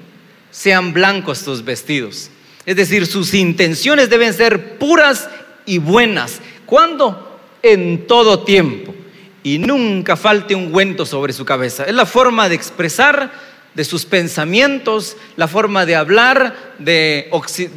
sean 0.51 0.93
blancos 0.93 1.45
tus 1.45 1.65
vestidos. 1.65 2.31
Es 2.71 2.77
decir, 2.77 3.05
sus 3.09 3.35
intenciones 3.35 4.11
deben 4.11 4.33
ser 4.33 4.79
puras 4.79 5.29
y 5.67 5.79
buenas. 5.79 6.41
¿Cuándo? 6.67 7.41
En 7.65 8.07
todo 8.07 8.45
tiempo. 8.45 8.95
Y 9.43 9.59
nunca 9.59 10.17
falte 10.17 10.55
un 10.55 10.67
ungüento 10.67 11.05
sobre 11.05 11.33
su 11.33 11.45
cabeza. 11.45 11.83
Es 11.83 11.95
la 11.97 12.07
forma 12.07 12.49
de 12.49 12.55
expresar 12.55 13.33
de 13.75 13.85
sus 13.85 14.05
pensamientos, 14.05 15.17
la 15.35 15.49
forma 15.49 15.85
de 15.85 15.97
hablar 15.97 16.77
de, 16.79 17.29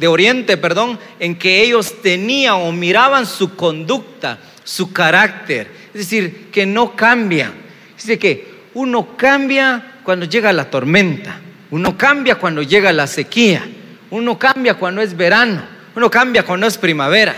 Oriente, 0.06 0.56
perdón, 0.58 1.00
en 1.18 1.40
que 1.40 1.62
ellos 1.62 2.00
tenían 2.00 2.54
o 2.54 2.70
miraban 2.70 3.26
su 3.26 3.56
conducta, 3.56 4.38
su 4.62 4.92
carácter. 4.92 5.72
Es 5.88 6.02
decir, 6.02 6.50
que 6.52 6.66
no 6.66 6.94
cambia. 6.94 7.52
Dice 7.96 8.16
que 8.16 8.46
uno 8.74 9.16
cambia 9.16 9.98
cuando 10.04 10.26
llega 10.26 10.52
la 10.52 10.70
tormenta, 10.70 11.40
uno 11.72 11.98
cambia 11.98 12.36
cuando 12.36 12.62
llega 12.62 12.92
la 12.92 13.08
sequía, 13.08 13.66
uno 14.14 14.38
cambia 14.38 14.74
cuando 14.74 15.02
es 15.02 15.16
verano, 15.16 15.60
uno 15.96 16.08
cambia 16.08 16.44
cuando 16.44 16.68
es 16.68 16.78
primavera, 16.78 17.34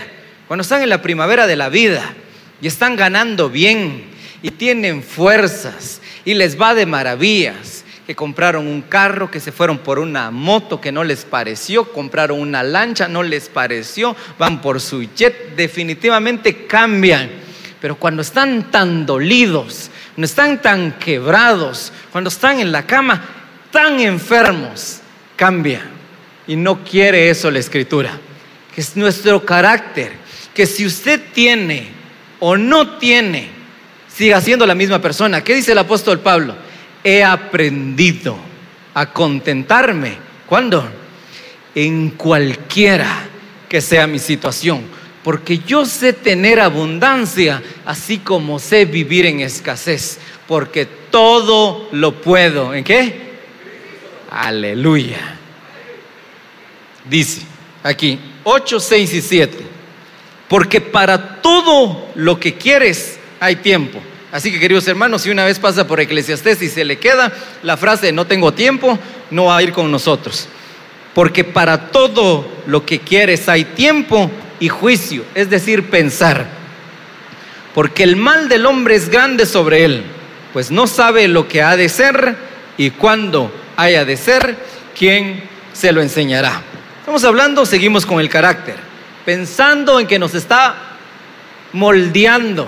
cuando 0.47 0.61
están 0.61 0.83
en 0.83 0.89
la 0.89 1.01
primavera 1.01 1.47
de 1.47 1.55
la 1.55 1.69
vida 1.69 2.13
y 2.61 2.67
están 2.67 2.95
ganando 2.95 3.49
bien 3.49 4.03
y 4.43 4.51
tienen 4.51 5.01
fuerzas 5.01 6.01
y 6.23 6.35
les 6.35 6.61
va 6.61 6.75
de 6.75 6.85
maravillas, 6.85 7.83
que 8.05 8.15
compraron 8.15 8.67
un 8.67 8.83
carro, 8.83 9.31
que 9.31 9.39
se 9.39 9.51
fueron 9.51 9.79
por 9.79 9.97
una 9.97 10.29
moto 10.29 10.79
que 10.79 10.91
no 10.91 11.03
les 11.03 11.25
pareció, 11.25 11.91
compraron 11.91 12.39
una 12.39 12.61
lancha, 12.61 13.07
no 13.07 13.23
les 13.23 13.49
pareció, 13.49 14.15
van 14.37 14.61
por 14.61 14.79
su 14.79 15.01
jet, 15.15 15.55
definitivamente 15.55 16.67
cambian. 16.67 17.27
Pero 17.81 17.95
cuando 17.95 18.21
están 18.21 18.69
tan 18.69 19.03
dolidos, 19.07 19.89
cuando 20.13 20.25
están 20.25 20.61
tan 20.61 20.91
quebrados, 20.99 21.91
cuando 22.11 22.27
están 22.27 22.59
en 22.59 22.71
la 22.71 22.85
cama, 22.85 23.25
tan 23.71 23.99
enfermos, 23.99 24.99
cambia. 25.35 25.96
Y 26.47 26.55
no 26.55 26.83
quiere 26.83 27.29
eso 27.29 27.51
la 27.51 27.59
escritura, 27.59 28.17
que 28.73 28.81
es 28.81 28.95
nuestro 28.95 29.45
carácter, 29.45 30.13
que 30.53 30.65
si 30.65 30.85
usted 30.85 31.21
tiene 31.33 31.89
o 32.39 32.55
no 32.55 32.97
tiene, 32.97 33.49
siga 34.07 34.41
siendo 34.41 34.65
la 34.65 34.75
misma 34.75 34.99
persona. 34.99 35.43
¿Qué 35.43 35.53
dice 35.53 35.73
el 35.73 35.77
apóstol 35.77 36.19
Pablo? 36.19 36.55
He 37.03 37.23
aprendido 37.23 38.37
a 38.93 39.13
contentarme. 39.13 40.17
¿Cuándo? 40.47 40.89
En 41.75 42.11
cualquiera 42.11 43.27
que 43.69 43.81
sea 43.81 44.07
mi 44.07 44.19
situación. 44.19 44.81
Porque 45.23 45.59
yo 45.59 45.85
sé 45.85 46.13
tener 46.13 46.59
abundancia, 46.59 47.61
así 47.85 48.19
como 48.19 48.59
sé 48.59 48.85
vivir 48.85 49.25
en 49.25 49.41
escasez. 49.41 50.19
Porque 50.47 50.87
todo 51.11 51.89
lo 51.91 52.21
puedo. 52.21 52.73
¿En 52.73 52.83
qué? 52.83 53.27
Aleluya. 54.31 55.36
Dice 57.09 57.41
aquí 57.83 58.19
8, 58.43 58.79
6 58.79 59.13
y 59.13 59.21
7. 59.21 59.57
Porque 60.47 60.81
para 60.81 61.41
todo 61.41 62.09
lo 62.15 62.39
que 62.39 62.55
quieres 62.55 63.19
hay 63.39 63.57
tiempo. 63.57 63.99
Así 64.31 64.51
que 64.51 64.59
queridos 64.59 64.87
hermanos, 64.87 65.21
si 65.21 65.29
una 65.29 65.45
vez 65.45 65.59
pasa 65.59 65.87
por 65.87 65.99
Eclesiastés 65.99 66.61
y 66.61 66.69
se 66.69 66.83
le 66.83 66.99
queda 66.99 67.31
la 67.63 67.77
frase 67.77 68.11
no 68.11 68.27
tengo 68.27 68.53
tiempo, 68.53 68.99
no 69.31 69.45
va 69.45 69.57
a 69.57 69.63
ir 69.63 69.71
con 69.71 69.91
nosotros. 69.91 70.47
Porque 71.13 71.43
para 71.43 71.89
todo 71.89 72.47
lo 72.67 72.85
que 72.85 72.99
quieres 72.99 73.49
hay 73.49 73.63
tiempo 73.65 74.29
y 74.59 74.69
juicio, 74.69 75.25
es 75.33 75.49
decir, 75.49 75.89
pensar. 75.89 76.47
Porque 77.73 78.03
el 78.03 78.15
mal 78.15 78.49
del 78.49 78.65
hombre 78.65 78.95
es 78.95 79.09
grande 79.09 79.45
sobre 79.45 79.85
él, 79.85 80.03
pues 80.53 80.71
no 80.71 80.87
sabe 80.87 81.27
lo 81.27 81.47
que 81.47 81.61
ha 81.61 81.75
de 81.75 81.89
ser 81.89 82.35
y 82.77 82.91
cuándo 82.91 83.51
haya 83.75 84.05
de 84.05 84.17
ser, 84.17 84.57
¿quién 84.97 85.43
se 85.73 85.91
lo 85.91 86.01
enseñará? 86.01 86.61
Estamos 87.07 87.23
hablando, 87.23 87.65
seguimos 87.65 88.05
con 88.05 88.19
el 88.19 88.27
carácter, 88.27 88.75
pensando 89.23 89.97
en 89.97 90.07
que 90.07 90.19
nos 90.19 90.35
está 90.35 90.75
moldeando, 91.71 92.67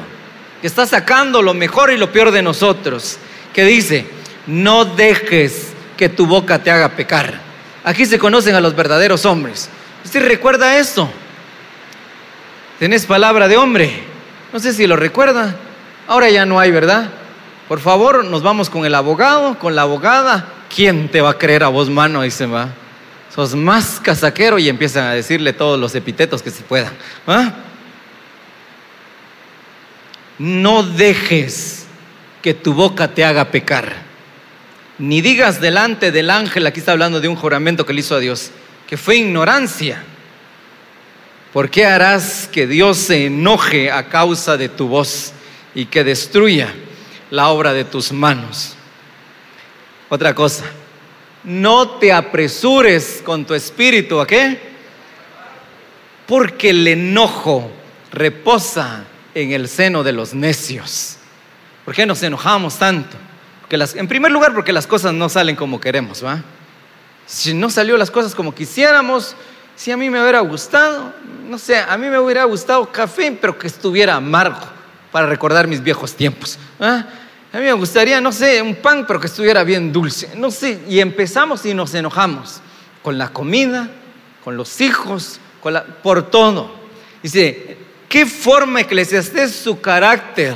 que 0.62 0.68
está 0.68 0.88
sacando 0.88 1.42
lo 1.42 1.54
mejor 1.54 1.92
y 1.92 1.98
lo 1.98 2.10
peor 2.14 2.32
de 2.32 2.42
nosotros, 2.42 3.18
que 3.52 3.66
dice, 3.66 4.06
no 4.48 4.86
dejes 4.86 5.74
que 5.98 6.08
tu 6.08 6.26
boca 6.26 6.64
te 6.64 6.72
haga 6.72 6.88
pecar. 6.88 7.42
Aquí 7.84 8.06
se 8.06 8.18
conocen 8.18 8.56
a 8.56 8.62
los 8.62 8.78
verdaderos 8.78 9.26
hombres. 9.26 9.70
¿Usted 10.06 10.26
recuerda 10.26 10.78
esto? 10.78 11.10
¿Tenés 12.80 13.06
palabra 13.06 13.50
de 13.50 13.58
hombre? 13.58 14.06
No 14.54 14.60
sé 14.62 14.72
si 14.72 14.88
lo 14.88 14.96
recuerda. 14.96 15.54
Ahora 16.08 16.30
ya 16.30 16.46
no 16.46 16.62
hay, 16.62 16.72
¿verdad? 16.72 17.10
Por 17.68 17.82
favor, 17.82 18.24
nos 18.24 18.42
vamos 18.42 18.70
con 18.70 18.86
el 18.86 18.96
abogado, 18.96 19.60
con 19.60 19.76
la 19.76 19.82
abogada, 19.82 20.48
¿quién 20.74 21.10
te 21.10 21.20
va 21.20 21.32
a 21.32 21.38
creer 21.38 21.66
a 21.66 21.68
vos, 21.68 21.90
mano? 21.90 22.22
Se 22.32 22.46
va. 22.46 22.70
Sos 23.34 23.56
más 23.56 24.00
casaquero 24.00 24.58
y 24.60 24.70
empiezan 24.70 25.06
a 25.06 25.14
decirle 25.14 25.54
todos 25.54 25.80
los 25.80 25.94
epitetos 25.96 26.42
que 26.42 26.52
se 26.52 26.64
puedan. 26.64 26.94
No 30.40 30.84
dejes 30.84 31.86
que 32.42 32.54
tu 32.54 32.74
boca 32.74 33.10
te 33.10 33.24
haga 33.24 33.52
pecar. 33.52 34.10
Ni 34.98 35.22
digas 35.22 35.62
delante 35.62 36.12
del 36.12 36.30
ángel, 36.30 36.66
aquí 36.66 36.80
está 36.80 36.92
hablando 36.92 37.22
de 37.22 37.28
un 37.28 37.36
juramento 37.36 37.86
que 37.86 37.94
le 37.94 38.02
hizo 38.02 38.16
a 38.16 38.20
Dios, 38.20 38.52
que 38.88 38.98
fue 38.98 39.18
ignorancia. 39.18 40.04
¿Por 41.54 41.70
qué 41.70 41.86
harás 41.86 42.50
que 42.52 42.68
Dios 42.68 42.98
se 42.98 43.26
enoje 43.26 43.92
a 43.92 44.10
causa 44.10 44.58
de 44.58 44.70
tu 44.70 44.88
voz 44.88 45.34
y 45.74 45.86
que 45.86 46.04
destruya 46.04 46.74
la 47.32 47.50
obra 47.50 47.74
de 47.74 47.86
tus 47.86 48.12
manos? 48.12 48.76
Otra 50.10 50.36
cosa, 50.36 50.66
no 51.44 51.92
te 51.92 52.12
apresures 52.12 53.22
con 53.24 53.46
tu 53.46 53.54
espíritu, 53.54 54.20
¿a 54.20 54.28
qué? 54.28 54.60
Porque 56.28 56.72
el 56.72 56.88
enojo 56.88 57.72
reposa 58.12 59.06
en 59.34 59.52
el 59.52 59.68
seno 59.68 60.04
de 60.04 60.12
los 60.12 60.34
necios. 60.34 61.18
¿Por 61.86 61.96
qué 61.96 62.06
nos 62.06 62.22
enojamos 62.24 62.78
tanto? 62.78 63.18
las, 63.70 63.96
en 63.96 64.08
primer 64.08 64.32
lugar, 64.32 64.54
porque 64.54 64.74
las 64.74 64.88
cosas 64.88 65.14
no 65.14 65.30
salen 65.30 65.56
como 65.56 65.80
queremos, 65.80 66.24
¿va? 66.26 66.42
Si 67.26 67.54
no 67.54 67.70
salió 67.70 67.98
las 67.98 68.10
cosas 68.10 68.34
como 68.34 68.54
quisiéramos, 68.56 69.36
si 69.76 69.92
a 69.92 69.98
mí 69.98 70.10
me 70.10 70.22
hubiera 70.22 70.40
gustado, 70.40 71.14
no 71.48 71.60
sé, 71.60 71.78
a 71.78 71.96
mí 71.98 72.08
me 72.08 72.18
hubiera 72.20 72.44
gustado 72.46 72.92
café, 72.92 73.32
pero 73.40 73.58
que 73.58 73.68
estuviera 73.68 74.16
amargo 74.16 74.68
para 75.12 75.28
recordar 75.28 75.68
mis 75.68 75.82
viejos 75.82 76.16
tiempos. 76.16 76.58
¿va? 76.82 77.06
A 77.52 77.58
mí 77.58 77.64
me 77.64 77.74
gustaría, 77.74 78.22
no 78.22 78.32
sé, 78.32 78.62
un 78.62 78.76
pan, 78.76 79.06
pero 79.08 79.20
que 79.20 79.28
estuviera 79.28 79.64
bien 79.64 79.92
dulce. 79.92 80.30
No 80.36 80.52
sé, 80.52 80.80
y 80.88 81.00
empezamos 81.00 81.66
y 81.66 81.74
nos 81.74 81.94
enojamos 81.94 82.62
con 83.02 83.18
la 83.18 83.30
comida, 83.30 83.90
con 84.44 84.56
los 84.56 84.82
hijos, 84.82 85.40
con 85.62 85.74
la, 85.74 85.84
por 85.84 86.30
todo. 86.30 86.72
Dice, 87.24 87.78
¿qué 88.08 88.26
forma 88.26 88.82
eclesiastés 88.82 89.56
su 89.56 89.82
carácter? 89.82 90.56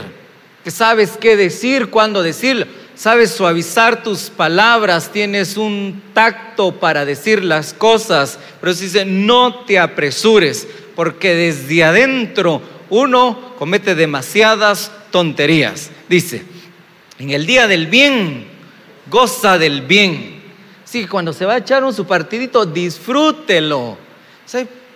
que 0.63 0.71
sabes 0.71 1.17
qué 1.19 1.35
decir, 1.35 1.89
cuándo 1.89 2.23
decirlo, 2.23 2.65
sabes 2.95 3.31
suavizar 3.31 4.01
tus 4.01 4.29
palabras, 4.29 5.11
tienes 5.11 5.57
un 5.57 6.01
tacto 6.13 6.79
para 6.79 7.05
decir 7.05 7.43
las 7.43 7.73
cosas, 7.73 8.39
pero 8.61 8.73
dice, 8.73 9.03
no 9.03 9.65
te 9.65 9.77
apresures, 9.77 10.65
porque 10.95 11.35
desde 11.35 11.83
adentro 11.83 12.61
uno 12.89 13.55
comete 13.59 13.93
demasiadas 13.93 14.91
tonterías. 15.11 15.89
Dice, 16.07 16.43
en 17.23 17.29
el 17.29 17.45
día 17.45 17.67
del 17.67 17.87
bien, 17.87 18.45
goza 19.09 19.57
del 19.57 19.83
bien. 19.83 20.41
Que 20.91 21.07
cuando 21.07 21.31
se 21.31 21.45
va 21.45 21.53
a 21.53 21.57
echar 21.59 21.81
un 21.85 21.93
su 21.93 22.05
partidito, 22.05 22.65
disfrútelo. 22.65 23.97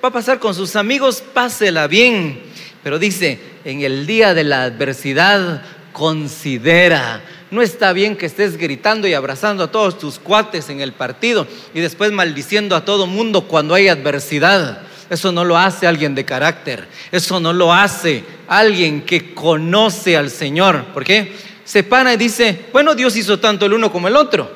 Va 0.04 0.10
a 0.10 0.12
pasar 0.12 0.38
con 0.38 0.54
sus 0.54 0.76
amigos, 0.76 1.24
pásela 1.34 1.88
bien. 1.88 2.42
Pero 2.84 3.00
dice, 3.00 3.40
en 3.64 3.82
el 3.82 4.06
día 4.06 4.34
de 4.34 4.44
la 4.44 4.64
adversidad, 4.64 5.64
considera. 5.94 7.24
No 7.50 7.62
está 7.62 7.94
bien 7.94 8.18
que 8.18 8.26
estés 8.26 8.58
gritando 8.58 9.08
y 9.08 9.14
abrazando 9.14 9.64
a 9.64 9.72
todos 9.72 9.98
tus 9.98 10.20
cuates 10.20 10.70
en 10.70 10.82
el 10.82 10.92
partido 10.92 11.48
y 11.74 11.80
después 11.80 12.12
maldiciendo 12.12 12.76
a 12.76 12.84
todo 12.84 13.08
mundo 13.08 13.48
cuando 13.48 13.74
hay 13.74 13.88
adversidad. 13.88 14.82
Eso 15.10 15.32
no 15.32 15.46
lo 15.46 15.58
hace 15.58 15.88
alguien 15.88 16.14
de 16.14 16.26
carácter. 16.26 16.90
Eso 17.10 17.40
no 17.40 17.54
lo 17.54 17.74
hace 17.74 18.26
alguien 18.50 19.04
que 19.04 19.34
conoce 19.34 20.18
al 20.18 20.30
Señor. 20.30 20.84
¿Por 20.94 21.06
qué? 21.06 21.47
Se 21.68 21.84
pana 21.84 22.14
y 22.14 22.18
dice, 22.18 22.68
bueno, 22.72 22.96
Dios 22.96 23.18
hizo 23.18 23.42
tanto 23.42 23.66
el 23.66 23.74
uno 23.74 23.92
como 23.92 24.08
el 24.08 24.16
otro. 24.16 24.50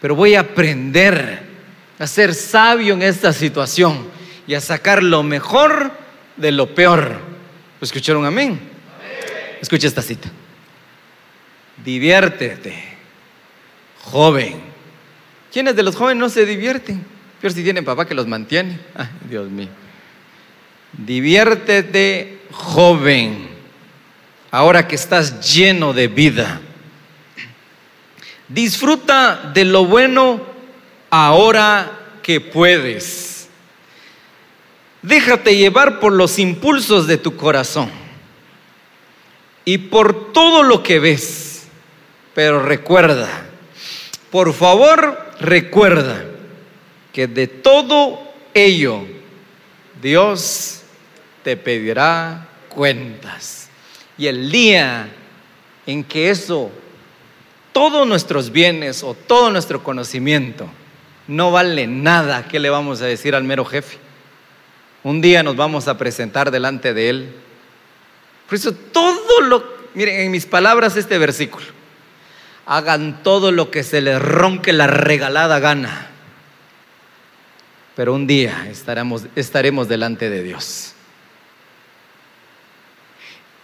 Pero 0.00 0.14
voy 0.14 0.34
a 0.34 0.40
aprender 0.40 1.42
a 1.98 2.06
ser 2.06 2.34
sabio 2.34 2.94
en 2.94 3.02
esta 3.02 3.30
situación 3.34 4.08
y 4.46 4.54
a 4.54 4.62
sacar 4.62 5.02
lo 5.02 5.22
mejor 5.22 5.92
de 6.38 6.50
lo 6.50 6.74
peor. 6.74 7.20
¿Escucharon 7.78 8.24
amén? 8.24 8.52
amén. 8.52 9.58
Escucha 9.60 9.86
esta 9.86 10.00
cita. 10.00 10.30
Diviértete, 11.84 12.82
joven. 14.00 14.62
¿Quiénes 15.52 15.76
de 15.76 15.82
los 15.82 15.94
jóvenes 15.94 16.20
no 16.20 16.30
se 16.30 16.46
divierten? 16.46 17.04
Peor 17.38 17.52
si 17.52 17.62
tienen 17.62 17.84
papá 17.84 18.06
que 18.06 18.14
los 18.14 18.26
mantiene. 18.26 18.80
Ay, 18.94 19.08
Dios 19.28 19.50
mío. 19.50 19.68
Diviértete, 20.94 22.38
joven, 22.50 23.55
ahora 24.56 24.88
que 24.88 24.94
estás 24.94 25.54
lleno 25.54 25.92
de 25.92 26.08
vida. 26.08 26.62
Disfruta 28.48 29.50
de 29.52 29.66
lo 29.66 29.84
bueno 29.84 30.40
ahora 31.10 31.92
que 32.22 32.40
puedes. 32.40 33.50
Déjate 35.02 35.56
llevar 35.56 36.00
por 36.00 36.14
los 36.14 36.38
impulsos 36.38 37.06
de 37.06 37.18
tu 37.18 37.36
corazón 37.36 37.90
y 39.66 39.76
por 39.76 40.32
todo 40.32 40.62
lo 40.62 40.82
que 40.82 41.00
ves. 41.00 41.68
Pero 42.34 42.62
recuerda, 42.62 43.28
por 44.30 44.54
favor, 44.54 45.34
recuerda 45.38 46.24
que 47.12 47.26
de 47.26 47.46
todo 47.46 48.32
ello 48.54 49.04
Dios 50.00 50.80
te 51.44 51.58
pedirá 51.58 52.48
cuentas. 52.70 53.65
Y 54.18 54.26
el 54.26 54.50
día 54.50 55.08
en 55.86 56.04
que 56.04 56.30
eso, 56.30 56.70
todos 57.72 58.06
nuestros 58.06 58.50
bienes 58.50 59.02
o 59.02 59.14
todo 59.14 59.50
nuestro 59.50 59.82
conocimiento 59.82 60.68
no 61.28 61.50
vale 61.50 61.86
nada, 61.86 62.46
¿qué 62.48 62.58
le 62.58 62.70
vamos 62.70 63.02
a 63.02 63.06
decir 63.06 63.34
al 63.34 63.44
mero 63.44 63.64
jefe? 63.64 63.98
Un 65.02 65.20
día 65.20 65.42
nos 65.42 65.56
vamos 65.56 65.88
a 65.88 65.98
presentar 65.98 66.50
delante 66.50 66.94
de 66.94 67.10
Él. 67.10 67.32
Por 68.48 68.56
eso 68.56 68.72
todo 68.72 69.40
lo, 69.42 69.64
miren 69.94 70.20
en 70.20 70.30
mis 70.30 70.46
palabras 70.46 70.96
este 70.96 71.18
versículo, 71.18 71.66
hagan 72.64 73.22
todo 73.22 73.52
lo 73.52 73.70
que 73.70 73.82
se 73.82 74.00
les 74.00 74.20
ronque 74.20 74.72
la 74.72 74.86
regalada 74.86 75.58
gana 75.58 76.10
pero 77.96 78.12
un 78.12 78.26
día 78.26 78.68
estaremos, 78.70 79.22
estaremos 79.34 79.88
delante 79.88 80.28
de 80.28 80.42
Dios. 80.42 80.92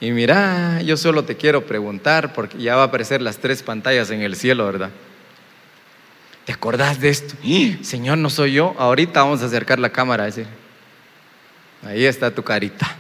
Y 0.03 0.11
mira, 0.11 0.83
yo 0.83 0.97
solo 0.97 1.23
te 1.23 1.37
quiero 1.37 1.65
preguntar, 1.65 2.33
porque 2.33 2.59
ya 2.59 2.75
va 2.75 2.83
a 2.83 2.87
aparecer 2.87 3.23
las 3.23 3.39
tres 3.39 3.63
pantallas 3.63 4.11
en 4.11 4.21
el 4.21 4.35
cielo, 4.35 4.67
¿verdad? 4.67 4.91
¿Te 6.45 6.53
acordás 6.53 6.99
de 7.01 7.09
esto? 7.09 7.37
Señor, 7.83 8.19
no 8.19 8.29
soy 8.29 8.55
yo. 8.55 8.75
Ahorita 8.81 9.23
vamos 9.23 9.43
a 9.43 9.47
acercar 9.47 9.79
la 9.79 9.91
cámara. 9.91 10.25
Decir, 10.25 10.49
ahí 11.87 12.05
está 12.05 12.33
tu 12.33 12.43
carita. 12.43 12.97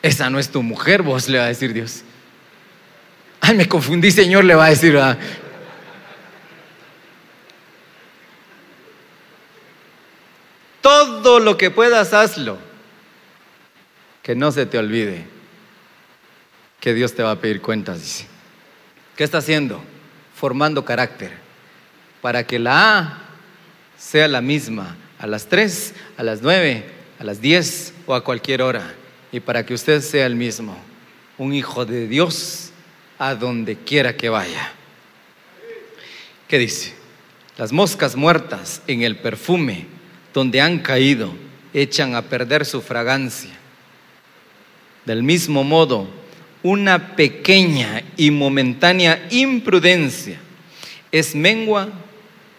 Esa 0.00 0.30
no 0.30 0.38
es 0.38 0.48
tu 0.48 0.62
mujer, 0.62 1.02
vos 1.02 1.28
le 1.28 1.36
va 1.36 1.44
a 1.44 1.48
decir 1.48 1.74
Dios. 1.74 2.02
Ay, 3.42 3.58
me 3.58 3.68
confundí, 3.68 4.10
Señor, 4.10 4.42
le 4.42 4.54
va 4.54 4.64
a 4.64 4.70
decir. 4.70 4.98
Todo 10.80 11.40
lo 11.40 11.58
que 11.58 11.70
puedas, 11.70 12.14
hazlo. 12.14 12.65
Que 14.26 14.34
no 14.34 14.50
se 14.50 14.66
te 14.66 14.76
olvide 14.76 15.24
que 16.80 16.92
Dios 16.94 17.14
te 17.14 17.22
va 17.22 17.30
a 17.30 17.40
pedir 17.40 17.62
cuentas, 17.62 18.02
dice. 18.02 18.26
¿Qué 19.14 19.22
está 19.22 19.38
haciendo? 19.38 19.80
Formando 20.34 20.84
carácter. 20.84 21.30
Para 22.20 22.44
que 22.44 22.58
la 22.58 22.98
A 22.98 23.18
sea 23.96 24.26
la 24.26 24.40
misma 24.40 24.96
a 25.20 25.28
las 25.28 25.46
3, 25.46 25.94
a 26.16 26.24
las 26.24 26.42
9, 26.42 26.84
a 27.20 27.22
las 27.22 27.40
10 27.40 27.94
o 28.06 28.16
a 28.16 28.24
cualquier 28.24 28.62
hora. 28.62 28.96
Y 29.30 29.38
para 29.38 29.64
que 29.64 29.74
usted 29.74 30.00
sea 30.00 30.26
el 30.26 30.34
mismo, 30.34 30.76
un 31.38 31.54
hijo 31.54 31.86
de 31.86 32.08
Dios 32.08 32.72
a 33.20 33.36
donde 33.36 33.76
quiera 33.76 34.16
que 34.16 34.28
vaya. 34.28 34.72
¿Qué 36.48 36.58
dice? 36.58 36.94
Las 37.58 37.70
moscas 37.70 38.16
muertas 38.16 38.82
en 38.88 39.02
el 39.02 39.14
perfume 39.18 39.86
donde 40.34 40.60
han 40.60 40.80
caído, 40.80 41.32
echan 41.72 42.16
a 42.16 42.22
perder 42.22 42.66
su 42.66 42.82
fragancia. 42.82 43.55
Del 45.06 45.22
mismo 45.22 45.64
modo, 45.64 46.08
una 46.62 47.16
pequeña 47.16 48.02
y 48.16 48.30
momentánea 48.30 49.26
imprudencia 49.30 50.38
es 51.12 51.34
mengua 51.34 51.88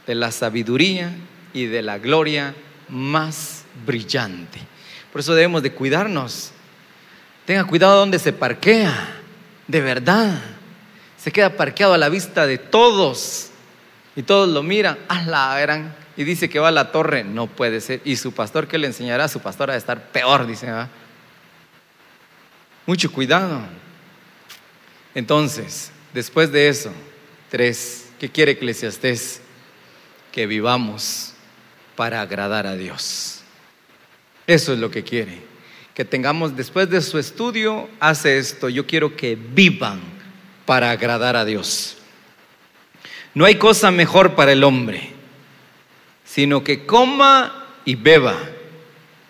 de 0.07 0.15
la 0.15 0.31
sabiduría 0.31 1.11
y 1.53 1.65
de 1.65 1.81
la 1.81 1.97
gloria 1.97 2.55
más 2.87 3.65
brillante. 3.85 4.59
Por 5.11 5.21
eso 5.21 5.35
debemos 5.35 5.61
de 5.61 5.73
cuidarnos. 5.73 6.51
Tenga 7.45 7.65
cuidado 7.65 7.99
donde 7.99 8.17
se 8.17 8.33
parquea, 8.33 9.21
de 9.67 9.81
verdad. 9.81 10.41
Se 11.17 11.31
queda 11.31 11.55
parqueado 11.57 11.93
a 11.93 11.97
la 11.97 12.09
vista 12.09 12.47
de 12.47 12.57
todos 12.57 13.49
y 14.15 14.23
todos 14.23 14.49
lo 14.49 14.63
miran, 14.63 14.97
a 15.09 15.21
la 15.23 15.59
gran 15.59 15.93
y 16.17 16.23
dice 16.23 16.49
que 16.49 16.59
va 16.59 16.69
a 16.69 16.71
la 16.71 16.91
torre, 16.91 17.23
no 17.23 17.45
puede 17.45 17.79
ser. 17.79 18.01
Y 18.03 18.15
su 18.15 18.33
pastor, 18.33 18.67
¿qué 18.67 18.79
le 18.79 18.87
enseñará? 18.87 19.27
Su 19.27 19.39
pastor 19.39 19.69
de 19.69 19.77
estar 19.77 20.11
peor, 20.11 20.47
dice. 20.47 20.67
Mucho 22.87 23.11
cuidado. 23.11 23.61
Entonces, 25.13 25.91
después 26.11 26.51
de 26.51 26.69
eso, 26.69 26.91
tres, 27.49 28.09
¿qué 28.19 28.29
quiere 28.29 28.53
Eclesiastés? 28.53 29.41
Que 30.31 30.47
vivamos 30.47 31.33
para 31.95 32.21
agradar 32.21 32.65
a 32.65 32.75
Dios. 32.75 33.41
Eso 34.47 34.73
es 34.73 34.79
lo 34.79 34.89
que 34.89 35.03
quiere. 35.03 35.43
Que 35.93 36.03
tengamos, 36.03 36.55
después 36.55 36.89
de 36.89 37.03
su 37.03 37.19
estudio, 37.19 37.87
hace 37.99 38.39
esto. 38.39 38.69
Yo 38.69 38.87
quiero 38.87 39.15
que 39.15 39.35
vivan 39.35 40.01
para 40.65 40.89
agradar 40.89 41.35
a 41.35 41.45
Dios. 41.45 41.97
No 43.35 43.45
hay 43.45 43.55
cosa 43.55 43.91
mejor 43.91 44.33
para 44.33 44.51
el 44.51 44.63
hombre 44.63 45.17
sino 46.27 46.63
que 46.63 46.85
coma 46.85 47.65
y 47.85 47.95
beba 47.95 48.37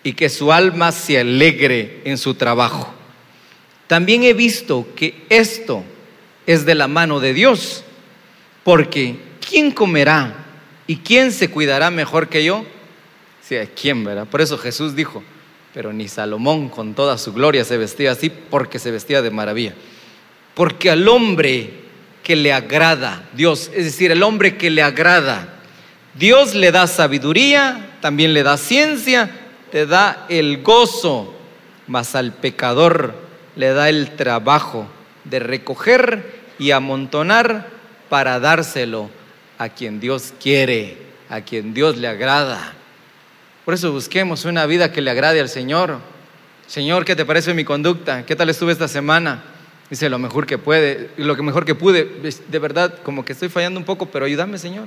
y 0.02 0.12
que 0.12 0.28
su 0.28 0.52
alma 0.52 0.90
se 0.92 1.18
alegre 1.18 2.02
en 2.04 2.18
su 2.18 2.34
trabajo. 2.34 2.92
También 3.88 4.22
he 4.22 4.34
visto 4.34 4.86
que 4.94 5.24
esto 5.28 5.82
es 6.46 6.64
de 6.64 6.76
la 6.76 6.86
mano 6.86 7.18
de 7.18 7.34
Dios, 7.34 7.82
porque 8.62 9.16
¿quién 9.46 9.72
comerá 9.72 10.46
y 10.86 10.98
quién 10.98 11.32
se 11.32 11.50
cuidará 11.50 11.90
mejor 11.90 12.28
que 12.28 12.44
yo? 12.44 12.64
Sí, 13.42 13.56
¿quién, 13.80 14.04
verdad? 14.04 14.26
Por 14.26 14.40
eso 14.40 14.56
Jesús 14.58 14.94
dijo, 14.94 15.24
pero 15.74 15.92
ni 15.92 16.06
Salomón 16.06 16.68
con 16.68 16.94
toda 16.94 17.18
su 17.18 17.32
gloria 17.32 17.64
se 17.64 17.76
vestía 17.78 18.12
así 18.12 18.30
porque 18.30 18.78
se 18.78 18.90
vestía 18.90 19.22
de 19.22 19.30
maravilla. 19.30 19.74
Porque 20.54 20.90
al 20.90 21.08
hombre 21.08 21.70
que 22.22 22.36
le 22.36 22.52
agrada 22.52 23.28
Dios, 23.34 23.70
es 23.74 23.84
decir, 23.86 24.10
el 24.12 24.22
hombre 24.22 24.56
que 24.56 24.70
le 24.70 24.82
agrada 24.82 25.58
Dios 26.18 26.54
le 26.54 26.72
da 26.72 26.86
sabiduría, 26.86 27.96
también 28.00 28.34
le 28.34 28.42
da 28.42 28.56
ciencia, 28.56 29.30
te 29.70 29.86
da 29.86 30.26
el 30.28 30.62
gozo, 30.62 31.34
mas 31.86 32.14
al 32.16 32.32
pecador 32.32 33.27
le 33.58 33.70
da 33.70 33.88
el 33.88 34.14
trabajo 34.14 34.86
de 35.24 35.40
recoger 35.40 36.24
y 36.60 36.70
amontonar 36.70 37.66
para 38.08 38.38
dárselo 38.38 39.10
a 39.58 39.68
quien 39.68 39.98
Dios 39.98 40.32
quiere, 40.40 40.96
a 41.28 41.40
quien 41.40 41.74
Dios 41.74 41.96
le 41.96 42.06
agrada. 42.06 42.72
Por 43.64 43.74
eso 43.74 43.90
busquemos 43.90 44.44
una 44.44 44.64
vida 44.64 44.92
que 44.92 45.00
le 45.00 45.10
agrade 45.10 45.40
al 45.40 45.48
Señor. 45.48 45.98
Señor, 46.68 47.04
¿qué 47.04 47.16
te 47.16 47.24
parece 47.24 47.52
mi 47.52 47.64
conducta? 47.64 48.24
¿Qué 48.24 48.36
tal 48.36 48.48
estuve 48.48 48.70
esta 48.70 48.86
semana? 48.86 49.42
Dice 49.90 50.08
lo 50.08 50.20
mejor 50.20 50.46
que 50.46 50.56
puede, 50.56 51.10
lo 51.16 51.34
que 51.34 51.42
mejor 51.42 51.64
que 51.64 51.74
pude. 51.74 52.04
De 52.46 52.58
verdad, 52.60 52.94
como 53.02 53.24
que 53.24 53.32
estoy 53.32 53.48
fallando 53.48 53.80
un 53.80 53.84
poco, 53.84 54.06
pero 54.06 54.24
ayúdame, 54.24 54.56
Señor. 54.58 54.86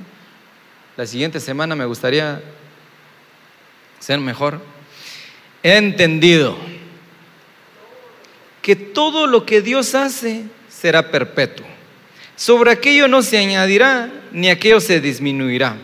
La 0.96 1.06
siguiente 1.06 1.40
semana 1.40 1.76
me 1.76 1.84
gustaría 1.84 2.40
ser 3.98 4.18
mejor. 4.18 4.60
He 5.62 5.76
entendido 5.76 6.56
que 8.62 8.76
todo 8.76 9.26
lo 9.26 9.44
que 9.44 9.60
Dios 9.60 9.94
hace 9.94 10.44
será 10.68 11.10
perpetuo. 11.10 11.66
Sobre 12.36 12.70
aquello 12.70 13.08
no 13.08 13.22
se 13.22 13.38
añadirá, 13.38 14.10
ni 14.32 14.48
aquello 14.48 14.80
se 14.80 15.00
disminuirá. 15.00 15.76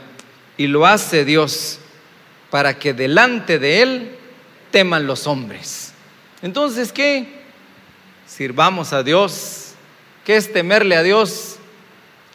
Y 0.56 0.66
lo 0.66 0.86
hace 0.86 1.24
Dios 1.24 1.78
para 2.50 2.78
que 2.78 2.94
delante 2.94 3.58
de 3.58 3.82
Él 3.82 4.10
teman 4.70 5.06
los 5.06 5.26
hombres. 5.26 5.92
Entonces, 6.40 6.92
¿qué? 6.92 7.26
Sirvamos 8.26 8.92
a 8.92 9.02
Dios. 9.02 9.72
¿Qué 10.24 10.36
es 10.36 10.52
temerle 10.52 10.96
a 10.96 11.02
Dios? 11.02 11.56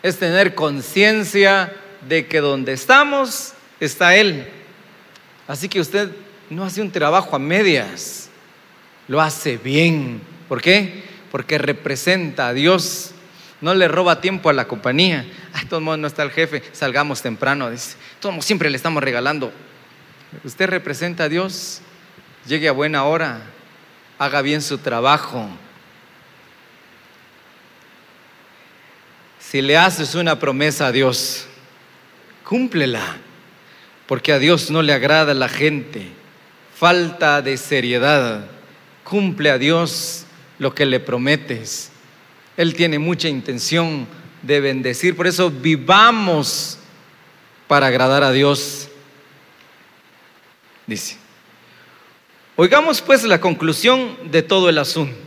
Es 0.01 0.17
tener 0.19 0.56
conciencia 0.56 1.73
de 2.08 2.27
que 2.27 2.39
donde 2.39 2.73
estamos 2.73 3.53
está 3.79 4.15
Él. 4.15 4.47
Así 5.47 5.69
que 5.69 5.79
usted 5.79 6.10
no 6.49 6.63
hace 6.63 6.82
un 6.82 6.91
trabajo 6.91 7.36
a 7.36 7.39
medias, 7.39 8.29
lo 9.08 9.21
hace 9.21 9.58
bien. 9.58 10.33
¿Por 10.47 10.62
qué? 10.62 11.03
Porque 11.32 11.58
representa 11.58 12.47
a 12.47 12.53
Dios. 12.53 13.12
No 13.62 13.73
le 13.73 13.88
roba 13.88 14.21
tiempo 14.21 14.49
a 14.49 14.53
la 14.53 14.67
compañía. 14.67 15.25
Ay, 15.53 15.65
todo 15.65 15.79
el 15.79 15.86
mundo 15.86 15.97
no 15.97 16.08
está 16.08 16.23
el 16.23 16.32
jefe, 16.32 16.62
salgamos 16.73 17.21
temprano. 17.21 17.69
Dice, 17.69 17.95
todos 18.19 18.43
siempre 18.43 18.69
le 18.69 18.77
estamos 18.77 19.01
regalando. 19.01 19.53
Usted 20.43 20.67
representa 20.67 21.25
a 21.25 21.29
Dios. 21.29 21.82
Llegue 22.45 22.67
a 22.67 22.73
buena 22.73 23.06
hora, 23.06 23.41
haga 24.19 24.41
bien 24.41 24.62
su 24.62 24.77
trabajo. 24.77 25.49
Si 29.39 29.62
le 29.62 29.77
haces 29.77 30.15
una 30.15 30.39
promesa 30.39 30.88
a 30.88 30.91
Dios, 30.91 31.45
cúmplela, 32.43 33.17
porque 34.08 34.34
a 34.34 34.39
Dios 34.39 34.71
no 34.71 34.82
le 34.82 34.91
agrada 34.91 35.34
la 35.34 35.47
gente, 35.47 36.08
falta 36.75 37.41
de 37.41 37.56
seriedad. 37.56 38.45
Cumple 39.06 39.51
a 39.51 39.58
Dios 39.58 40.23
lo 40.63 40.73
que 40.73 40.86
le 40.88 40.99
prometes. 40.99 41.91
Él 42.58 42.73
tiene 42.73 42.97
mucha 42.97 43.28
intención 43.28 44.08
de 44.41 44.60
bendecir, 44.60 45.15
por 45.15 45.28
eso 45.28 45.52
vivamos 45.52 46.80
para 47.67 47.88
agradar 47.88 48.23
a 48.23 48.32
Dios. 48.32 48.89
Dice, 50.88 51.17
oigamos 52.56 53.02
pues 53.02 53.23
la 53.23 53.39
conclusión 53.39 54.17
de 54.32 54.41
todo 54.41 54.69
el 54.69 54.78
asunto. 54.78 55.17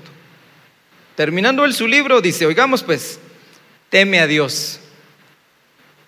Terminando 1.15 1.65
él 1.65 1.73
su 1.73 1.87
libro, 1.87 2.21
dice, 2.21 2.45
oigamos 2.47 2.83
pues, 2.83 3.19
teme 3.89 4.21
a 4.21 4.27
Dios, 4.27 4.81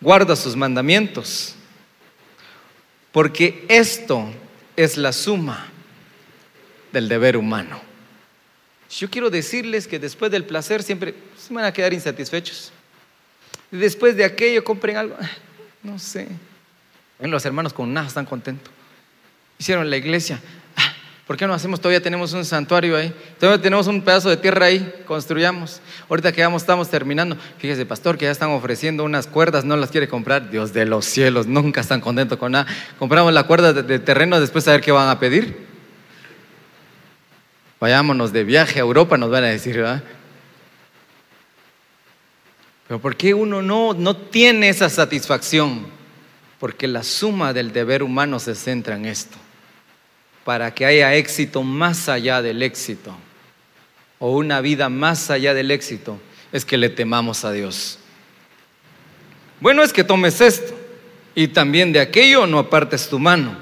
guarda 0.00 0.36
sus 0.36 0.54
mandamientos, 0.54 1.54
porque 3.10 3.64
esto 3.68 4.26
es 4.76 4.96
la 4.96 5.12
suma 5.12 5.66
del 6.92 7.08
deber 7.08 7.36
humano. 7.36 7.87
Yo 8.90 9.10
quiero 9.10 9.30
decirles 9.30 9.86
que 9.86 9.98
después 9.98 10.30
del 10.30 10.44
placer 10.44 10.82
siempre 10.82 11.14
se 11.36 11.52
van 11.52 11.64
a 11.64 11.72
quedar 11.72 11.92
insatisfechos. 11.92 12.72
Después 13.70 14.16
de 14.16 14.24
aquello 14.24 14.64
compren 14.64 14.96
algo, 14.96 15.16
no 15.82 15.98
sé. 15.98 16.28
Los 17.20 17.44
hermanos 17.44 17.72
con 17.72 17.92
nada 17.92 18.06
están 18.06 18.24
contentos. 18.24 18.72
Hicieron 19.58 19.90
la 19.90 19.96
iglesia. 19.96 20.40
Ah, 20.76 20.94
¿Por 21.26 21.36
qué 21.36 21.46
no 21.46 21.52
hacemos? 21.52 21.80
Todavía 21.80 22.00
tenemos 22.00 22.32
un 22.32 22.44
santuario 22.44 22.96
ahí. 22.96 23.12
Todavía 23.40 23.60
tenemos 23.60 23.88
un 23.88 24.02
pedazo 24.02 24.30
de 24.30 24.36
tierra 24.36 24.66
ahí. 24.66 25.02
Construyamos. 25.04 25.80
Ahorita 26.08 26.30
que 26.30 26.38
ya 26.38 26.56
estamos 26.56 26.88
terminando. 26.88 27.36
Fíjese, 27.58 27.84
pastor, 27.84 28.16
que 28.16 28.26
ya 28.26 28.30
están 28.30 28.50
ofreciendo 28.50 29.04
unas 29.04 29.26
cuerdas. 29.26 29.64
No 29.64 29.76
las 29.76 29.90
quiere 29.90 30.08
comprar. 30.08 30.48
Dios 30.50 30.72
de 30.72 30.86
los 30.86 31.04
cielos. 31.04 31.48
Nunca 31.48 31.80
están 31.80 32.00
contentos 32.00 32.38
con 32.38 32.52
nada. 32.52 32.66
Compramos 33.00 33.32
la 33.32 33.42
cuerda 33.42 33.72
de, 33.72 33.98
terreno. 33.98 34.40
Después 34.40 34.66
a 34.68 34.72
ver 34.72 34.80
qué 34.80 34.92
van 34.92 35.08
a 35.08 35.18
pedir. 35.18 35.67
Vayámonos 37.80 38.32
de 38.32 38.44
viaje 38.44 38.78
a 38.78 38.82
Europa, 38.82 39.16
nos 39.16 39.30
van 39.30 39.44
a 39.44 39.48
decir, 39.48 39.76
¿verdad? 39.76 40.02
Pero 42.88 43.00
¿por 43.00 43.16
qué 43.16 43.34
uno 43.34 43.62
no, 43.62 43.94
no 43.94 44.16
tiene 44.16 44.68
esa 44.70 44.88
satisfacción? 44.88 45.86
Porque 46.58 46.88
la 46.88 47.04
suma 47.04 47.52
del 47.52 47.72
deber 47.72 48.02
humano 48.02 48.40
se 48.40 48.54
centra 48.54 48.96
en 48.96 49.04
esto. 49.04 49.36
Para 50.44 50.74
que 50.74 50.86
haya 50.86 51.14
éxito 51.14 51.62
más 51.62 52.08
allá 52.08 52.42
del 52.42 52.62
éxito, 52.62 53.14
o 54.18 54.32
una 54.32 54.60
vida 54.60 54.88
más 54.88 55.30
allá 55.30 55.54
del 55.54 55.70
éxito, 55.70 56.18
es 56.50 56.64
que 56.64 56.78
le 56.78 56.88
temamos 56.88 57.44
a 57.44 57.52
Dios. 57.52 57.98
Bueno 59.60 59.82
es 59.82 59.92
que 59.92 60.02
tomes 60.02 60.40
esto, 60.40 60.74
y 61.34 61.48
también 61.48 61.92
de 61.92 62.00
aquello 62.00 62.46
no 62.46 62.58
apartes 62.58 63.08
tu 63.08 63.18
mano, 63.18 63.56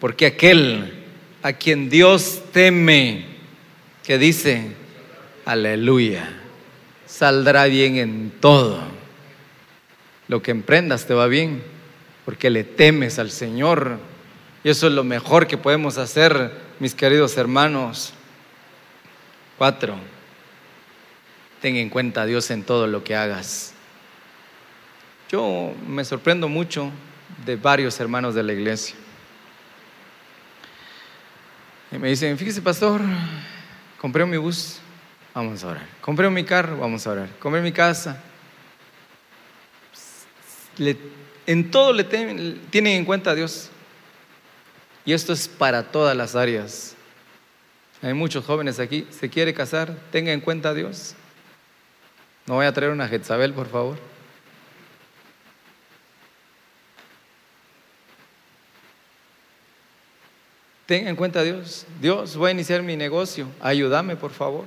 porque 0.00 0.26
aquel 0.26 0.97
a 1.42 1.52
quien 1.52 1.88
Dios 1.88 2.42
teme, 2.52 3.26
que 4.04 4.18
dice, 4.18 4.72
aleluya, 5.44 6.28
saldrá 7.06 7.64
bien 7.66 7.96
en 7.96 8.32
todo. 8.40 8.80
Lo 10.28 10.42
que 10.42 10.50
emprendas 10.50 11.06
te 11.06 11.14
va 11.14 11.26
bien, 11.26 11.62
porque 12.24 12.50
le 12.50 12.64
temes 12.64 13.18
al 13.18 13.30
Señor. 13.30 13.98
Y 14.64 14.70
eso 14.70 14.86
es 14.86 14.92
lo 14.92 15.04
mejor 15.04 15.46
que 15.46 15.56
podemos 15.56 15.98
hacer, 15.98 16.52
mis 16.80 16.94
queridos 16.94 17.36
hermanos. 17.36 18.12
Cuatro, 19.56 19.96
ten 21.60 21.76
en 21.76 21.88
cuenta 21.88 22.22
a 22.22 22.26
Dios 22.26 22.50
en 22.50 22.62
todo 22.62 22.86
lo 22.86 23.02
que 23.04 23.16
hagas. 23.16 23.72
Yo 25.30 25.74
me 25.86 26.04
sorprendo 26.04 26.48
mucho 26.48 26.90
de 27.44 27.56
varios 27.56 27.98
hermanos 28.00 28.34
de 28.34 28.42
la 28.42 28.52
iglesia. 28.52 28.94
Y 31.90 31.98
me 31.98 32.08
dicen, 32.08 32.36
fíjese 32.36 32.60
pastor, 32.60 33.00
compré 34.00 34.26
mi 34.26 34.36
bus, 34.36 34.78
vamos 35.34 35.64
a 35.64 35.68
orar. 35.68 35.86
Compré 36.00 36.28
mi 36.28 36.44
carro, 36.44 36.76
vamos 36.78 37.06
a 37.06 37.10
orar. 37.10 37.28
Compré 37.38 37.62
mi 37.62 37.72
casa. 37.72 38.22
en 41.46 41.70
todo 41.70 41.92
le 41.92 42.04
tienen 42.04 42.60
en 42.72 43.04
cuenta 43.04 43.30
a 43.30 43.34
Dios. 43.34 43.70
Y 45.04 45.14
esto 45.14 45.32
es 45.32 45.48
para 45.48 45.84
todas 45.84 46.14
las 46.14 46.36
áreas. 46.36 46.94
Hay 48.02 48.12
muchos 48.12 48.44
jóvenes 48.44 48.78
aquí, 48.78 49.06
se 49.10 49.30
quiere 49.30 49.54
casar, 49.54 49.96
tenga 50.12 50.32
en 50.32 50.40
cuenta 50.40 50.68
a 50.68 50.74
Dios. 50.74 51.14
No 52.46 52.54
voy 52.54 52.66
a 52.66 52.72
traer 52.72 52.92
una 52.92 53.08
Jezabel, 53.08 53.54
por 53.54 53.68
favor. 53.68 53.98
Tenga 60.88 61.10
en 61.10 61.16
cuenta 61.16 61.40
a 61.40 61.42
Dios. 61.42 61.84
Dios, 62.00 62.34
voy 62.34 62.48
a 62.48 62.52
iniciar 62.52 62.82
mi 62.82 62.96
negocio. 62.96 63.46
Ayúdame, 63.60 64.16
por 64.16 64.30
favor. 64.30 64.64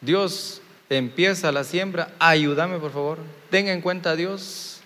Dios, 0.00 0.62
empieza 0.88 1.50
la 1.50 1.64
siembra. 1.64 2.14
Ayúdame, 2.20 2.78
por 2.78 2.92
favor. 2.92 3.18
Tenga 3.50 3.72
en 3.72 3.80
cuenta 3.80 4.10
a 4.10 4.16
Dios. 4.16 4.80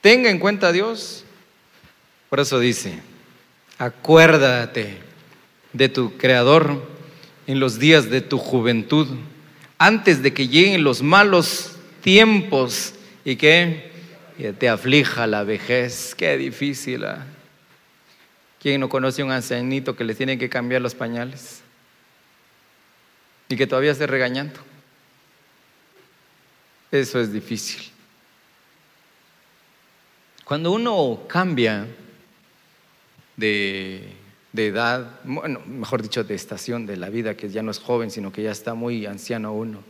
Tenga 0.00 0.30
en 0.30 0.38
cuenta 0.38 0.68
a 0.68 0.72
Dios. 0.72 1.24
Por 2.30 2.38
eso 2.38 2.60
dice, 2.60 3.00
acuérdate 3.78 4.98
de 5.72 5.88
tu 5.88 6.16
Creador 6.16 6.80
en 7.48 7.58
los 7.58 7.80
días 7.80 8.10
de 8.10 8.20
tu 8.20 8.38
juventud, 8.38 9.08
antes 9.76 10.22
de 10.22 10.32
que 10.32 10.46
lleguen 10.46 10.84
los 10.84 11.02
malos 11.02 11.72
tiempos 12.00 12.94
y 13.24 13.34
que 13.34 13.90
te 14.60 14.68
aflija 14.68 15.26
la 15.26 15.42
vejez. 15.42 16.14
Qué 16.14 16.36
difícil. 16.36 17.04
¿ah? 17.04 17.26
¿Quién 18.60 18.80
no 18.80 18.88
conoce 18.88 19.22
a 19.22 19.24
un 19.24 19.30
ancianito 19.30 19.94
que 19.94 20.04
le 20.04 20.14
tiene 20.14 20.38
que 20.38 20.48
cambiar 20.48 20.82
los 20.82 20.94
pañales? 20.94 21.62
Y 23.48 23.56
que 23.56 23.66
todavía 23.66 23.92
esté 23.92 24.06
regañando. 24.06 24.60
Eso 26.90 27.20
es 27.20 27.32
difícil. 27.32 27.90
Cuando 30.44 30.72
uno 30.72 31.20
cambia 31.28 31.86
de, 33.36 34.12
de, 34.52 34.66
edad, 34.66 35.20
bueno, 35.24 35.60
mejor 35.66 36.02
dicho, 36.02 36.24
de 36.24 36.34
estación 36.34 36.86
de 36.86 36.96
la 36.96 37.10
vida, 37.10 37.36
que 37.36 37.50
ya 37.50 37.62
no 37.62 37.70
es 37.70 37.78
joven, 37.78 38.10
sino 38.10 38.32
que 38.32 38.42
ya 38.42 38.50
está 38.50 38.74
muy 38.74 39.06
anciano 39.06 39.52
uno, 39.52 39.82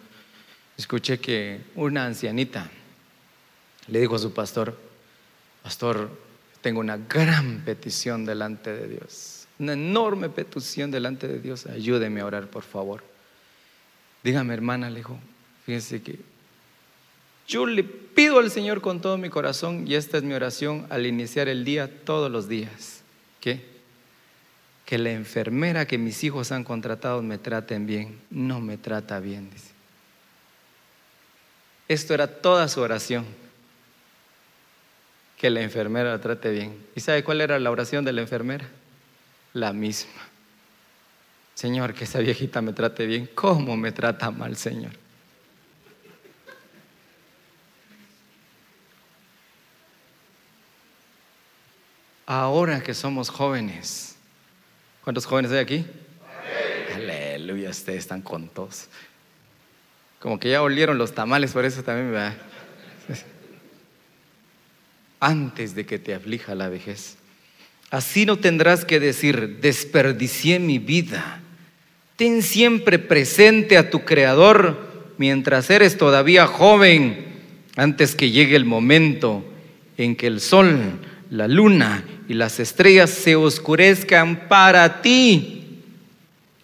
escuché 0.76 1.20
que 1.20 1.61
una 1.74 2.04
ancianita 2.04 2.70
le 3.87 4.00
dijo 4.00 4.16
a 4.16 4.18
su 4.18 4.33
pastor, 4.33 4.76
pastor, 5.62 6.11
tengo 6.61 6.81
una 6.81 6.97
gran 6.97 7.62
petición 7.64 8.25
delante 8.25 8.73
de 8.73 8.88
Dios, 8.88 9.47
una 9.59 9.75
enorme 9.75 10.29
petición 10.29 10.90
delante 10.90 11.29
de 11.29 11.38
Dios. 11.38 11.66
Ayúdeme 11.66 12.21
a 12.21 12.27
orar, 12.27 12.47
por 12.49 12.62
favor. 12.62 13.03
Dígame, 14.23 14.55
hermana, 14.55 14.90
le 14.90 14.97
dijo, 14.97 15.18
fíjese 15.64 16.03
que 16.03 16.18
yo 17.47 17.64
le 17.66 17.83
pido 17.85 18.38
al 18.38 18.51
Señor 18.51 18.81
con 18.81 19.01
todo 19.01 19.16
mi 19.16 19.31
corazón, 19.31 19.85
y 19.87 19.94
esta 19.94 20.18
es 20.18 20.23
mi 20.23 20.35
oración 20.35 20.87
al 20.90 21.07
iniciar 21.07 21.49
el 21.49 21.64
día 21.64 22.05
todos 22.05 22.31
los 22.31 22.49
días. 22.49 23.03
¿Qué? 23.40 23.79
que 24.88 24.97
la 24.97 25.11
enfermera 25.11 25.87
que 25.87 25.99
mis 25.99 26.25
hijos 26.25 26.51
han 26.51 26.64
contratado 26.64 27.21
me 27.21 27.37
traten 27.37 27.87
bien. 27.87 28.18
No 28.31 28.59
me 28.59 28.79
trata 28.79 29.21
bien, 29.21 29.51
dice. 29.51 29.73
Esto 31.88 32.14
era 32.14 32.27
toda 32.27 32.68
su 32.68 32.81
oración. 32.81 33.27
Que 35.38 35.51
la 35.51 35.62
enfermera 35.62 36.11
la 36.11 36.20
trate 36.20 36.51
bien. 36.51 36.77
¿Y 36.94 37.01
sabe 37.01 37.22
cuál 37.22 37.40
era 37.40 37.59
la 37.59 37.70
oración 37.70 38.05
de 38.05 38.12
la 38.12 38.20
enfermera? 38.20 38.68
La 39.53 39.72
misma. 39.72 40.20
Señor, 41.55 41.94
que 41.94 42.05
esa 42.05 42.18
viejita 42.18 42.61
me 42.61 42.72
trate 42.72 43.07
bien. 43.07 43.29
¿Cómo 43.35 43.77
me 43.77 43.92
trata 43.92 44.31
mal, 44.31 44.57
Señor? 44.57 44.92
Ahora 52.27 52.83
que 52.83 52.92
somos 52.92 53.31
jóvenes, 53.31 54.16
¿cuántos 55.03 55.24
jóvenes 55.24 55.51
hay 55.51 55.59
aquí? 55.61 55.87
Aleluya, 56.94 57.70
ustedes 57.70 58.01
están 58.01 58.20
contos. 58.20 58.88
Como 60.20 60.38
que 60.38 60.51
ya 60.51 60.61
olieron 60.61 60.98
los 60.98 61.14
tamales, 61.14 61.53
por 61.53 61.64
eso 61.64 61.83
también 61.83 62.14
va. 62.14 62.35
Antes 65.20 65.74
de 65.74 65.87
que 65.87 65.98
te 65.98 66.14
aflija 66.14 66.54
la 66.54 66.68
vejez. 66.68 67.16
Así 67.90 68.26
no 68.26 68.37
tendrás 68.37 68.85
que 68.85 69.00
decir, 69.00 69.59
desperdicié 69.61 70.59
mi 70.59 70.78
vida. 70.78 71.40
Ten 72.16 72.42
siempre 72.42 72.98
presente 72.98 73.78
a 73.78 73.90
tu 73.90 74.04
Creador 74.04 75.12
mientras 75.18 75.70
eres 75.70 75.96
todavía 75.96 76.46
joven, 76.46 77.26
antes 77.76 78.14
que 78.14 78.31
llegue 78.31 78.57
el 78.57 78.64
momento 78.64 79.44
en 79.96 80.16
que 80.16 80.26
el 80.26 80.40
sol, 80.40 81.00
la 81.31 81.48
luna 81.48 82.04
y 82.28 82.35
las 82.35 82.61
estrellas 82.61 83.11
se 83.11 83.37
oscurezcan 83.37 84.48
para 84.48 85.00
ti 85.00 85.83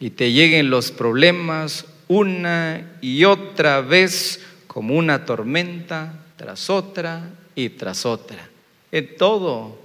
y 0.00 0.10
te 0.10 0.32
lleguen 0.32 0.70
los 0.70 0.90
problemas 0.90 1.86
una 2.08 2.96
y 3.00 3.24
otra 3.24 3.80
vez 3.80 4.40
como 4.66 4.94
una 4.94 5.24
tormenta 5.24 6.24
tras 6.36 6.68
otra 6.68 7.30
y 7.54 7.70
tras 7.70 8.06
otra. 8.06 8.48
En 8.92 9.16
todo, 9.16 9.78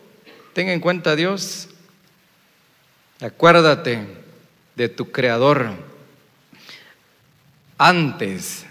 ten 0.53 0.69
en 0.69 0.79
cuenta 0.79 1.15
Dios, 1.15 1.69
acuérdate 3.21 4.05
de 4.75 4.89
tu 4.89 5.11
Creador 5.11 5.71
antes 7.77 8.65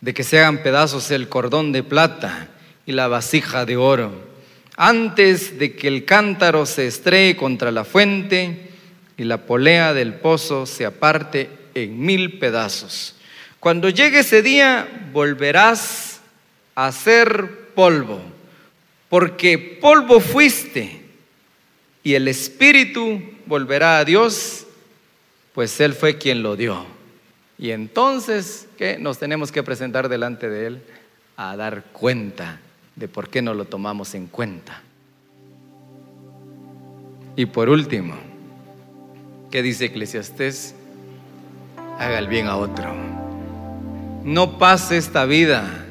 de 0.00 0.12
que 0.12 0.24
se 0.24 0.38
hagan 0.38 0.62
pedazos 0.62 1.10
el 1.10 1.28
cordón 1.28 1.72
de 1.72 1.82
plata 1.82 2.48
y 2.84 2.92
la 2.92 3.08
vasija 3.08 3.64
de 3.64 3.76
oro, 3.76 4.12
antes 4.76 5.58
de 5.58 5.74
que 5.74 5.88
el 5.88 6.04
cántaro 6.04 6.66
se 6.66 6.86
estrelle 6.86 7.36
contra 7.36 7.70
la 7.70 7.84
fuente 7.84 8.70
y 9.16 9.24
la 9.24 9.46
polea 9.46 9.94
del 9.94 10.14
pozo 10.14 10.66
se 10.66 10.84
aparte 10.84 11.48
en 11.74 11.98
mil 11.98 12.38
pedazos. 12.38 13.14
Cuando 13.60 13.88
llegue 13.88 14.18
ese 14.18 14.42
día, 14.42 15.08
volverás 15.12 16.20
a 16.74 16.92
ser 16.92 17.63
polvo, 17.74 18.20
porque 19.08 19.78
polvo 19.80 20.20
fuiste 20.20 21.02
y 22.02 22.14
el 22.14 22.28
Espíritu 22.28 23.20
volverá 23.46 23.98
a 23.98 24.04
Dios, 24.04 24.66
pues 25.54 25.80
Él 25.80 25.94
fue 25.94 26.18
quien 26.18 26.42
lo 26.42 26.56
dio. 26.56 26.84
Y 27.58 27.70
entonces, 27.70 28.68
¿qué? 28.76 28.98
Nos 28.98 29.18
tenemos 29.18 29.52
que 29.52 29.62
presentar 29.62 30.08
delante 30.08 30.48
de 30.48 30.66
Él 30.66 30.82
a 31.36 31.56
dar 31.56 31.84
cuenta 31.92 32.60
de 32.96 33.08
por 33.08 33.28
qué 33.28 33.42
no 33.42 33.54
lo 33.54 33.64
tomamos 33.64 34.14
en 34.14 34.26
cuenta. 34.26 34.82
Y 37.36 37.46
por 37.46 37.68
último, 37.68 38.14
¿qué 39.50 39.62
dice 39.62 39.86
Eclesiastés? 39.86 40.74
haga 41.98 42.18
el 42.18 42.28
bien 42.28 42.46
a 42.46 42.56
otro. 42.56 42.94
No 44.24 44.58
pase 44.58 44.96
esta 44.96 45.24
vida 45.26 45.86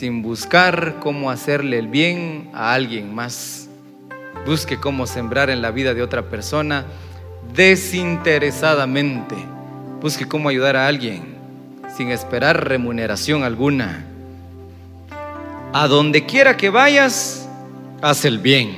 sin 0.00 0.22
buscar 0.22 0.96
cómo 0.98 1.30
hacerle 1.30 1.78
el 1.78 1.88
bien 1.88 2.48
a 2.54 2.72
alguien 2.72 3.14
más. 3.14 3.68
Busque 4.46 4.78
cómo 4.78 5.06
sembrar 5.06 5.50
en 5.50 5.60
la 5.60 5.72
vida 5.72 5.92
de 5.92 6.02
otra 6.02 6.30
persona 6.30 6.86
desinteresadamente. 7.54 9.34
Busque 10.00 10.26
cómo 10.26 10.48
ayudar 10.48 10.74
a 10.76 10.86
alguien 10.86 11.34
sin 11.94 12.08
esperar 12.08 12.66
remuneración 12.66 13.42
alguna. 13.42 14.06
A 15.74 15.86
donde 15.86 16.24
quiera 16.24 16.56
que 16.56 16.70
vayas, 16.70 17.46
haz 18.00 18.24
el 18.24 18.38
bien. 18.38 18.74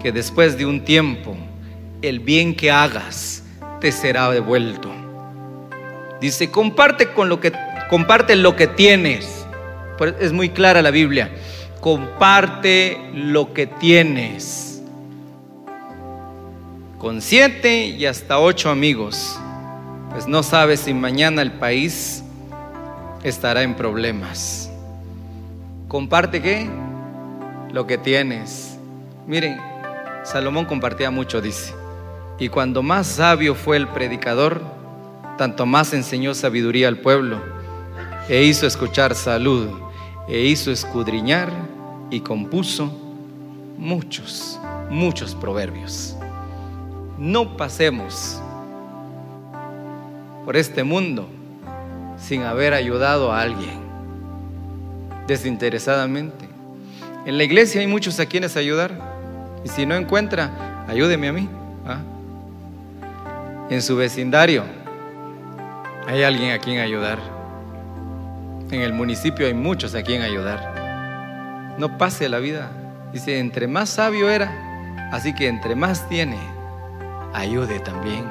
Que 0.00 0.12
después 0.12 0.56
de 0.56 0.66
un 0.66 0.84
tiempo, 0.84 1.36
el 2.00 2.20
bien 2.20 2.54
que 2.54 2.70
hagas 2.70 3.42
te 3.80 3.90
será 3.90 4.30
devuelto. 4.30 4.88
Dice, 6.20 6.52
comparte 6.52 7.08
con 7.08 7.28
lo 7.28 7.40
que 7.40 7.52
comparte 7.90 8.36
lo 8.36 8.54
que 8.54 8.68
tienes. 8.68 9.41
Es 10.08 10.32
muy 10.32 10.48
clara 10.50 10.82
la 10.82 10.90
Biblia. 10.90 11.30
Comparte 11.80 12.98
lo 13.14 13.52
que 13.52 13.66
tienes. 13.66 14.82
Con 16.98 17.20
siete 17.20 17.86
y 17.86 18.06
hasta 18.06 18.38
ocho 18.38 18.70
amigos. 18.70 19.38
Pues 20.10 20.26
no 20.26 20.42
sabes 20.42 20.80
si 20.80 20.94
mañana 20.94 21.42
el 21.42 21.52
país 21.52 22.22
estará 23.24 23.62
en 23.62 23.74
problemas. 23.74 24.70
Comparte 25.88 26.40
qué? 26.40 26.68
Lo 27.72 27.86
que 27.86 27.98
tienes. 27.98 28.76
Miren, 29.26 29.58
Salomón 30.24 30.64
compartía 30.64 31.10
mucho, 31.10 31.40
dice. 31.40 31.74
Y 32.38 32.48
cuando 32.48 32.82
más 32.82 33.06
sabio 33.06 33.54
fue 33.54 33.76
el 33.76 33.88
predicador, 33.88 34.62
tanto 35.38 35.66
más 35.66 35.92
enseñó 35.92 36.34
sabiduría 36.34 36.88
al 36.88 36.98
pueblo, 36.98 37.40
e 38.28 38.44
hizo 38.44 38.66
escuchar 38.66 39.14
salud, 39.14 39.68
e 40.28 40.40
hizo 40.40 40.70
escudriñar 40.70 41.50
y 42.10 42.20
compuso 42.20 42.92
muchos, 43.78 44.60
muchos 44.90 45.34
proverbios. 45.34 46.16
No 47.18 47.56
pasemos 47.56 48.40
por 50.44 50.56
este 50.56 50.84
mundo 50.84 51.28
sin 52.18 52.42
haber 52.42 52.74
ayudado 52.74 53.32
a 53.32 53.42
alguien 53.42 53.80
desinteresadamente. 55.26 56.48
En 57.26 57.38
la 57.38 57.44
iglesia 57.44 57.80
hay 57.80 57.86
muchos 57.86 58.18
a 58.20 58.26
quienes 58.26 58.56
ayudar 58.56 58.92
y 59.64 59.68
si 59.68 59.86
no 59.86 59.94
encuentra, 59.94 60.84
ayúdeme 60.88 61.28
a 61.28 61.32
mí. 61.32 61.48
¿ah? 61.86 62.00
En 63.70 63.80
su 63.82 63.96
vecindario 63.96 64.64
hay 66.06 66.22
alguien 66.22 66.52
a 66.52 66.58
quien 66.58 66.80
ayudar. 66.80 67.41
En 68.72 68.80
el 68.80 68.94
municipio 68.94 69.46
hay 69.46 69.52
muchos 69.52 69.94
a 69.94 70.02
quien 70.02 70.22
ayudar. 70.22 71.76
No 71.78 71.98
pase 71.98 72.30
la 72.30 72.38
vida. 72.38 72.70
Dice, 73.12 73.38
entre 73.38 73.66
más 73.66 73.90
sabio 73.90 74.30
era, 74.30 74.50
así 75.12 75.34
que 75.34 75.46
entre 75.46 75.74
más 75.74 76.08
tiene, 76.08 76.38
ayude 77.34 77.80
también. 77.80 78.24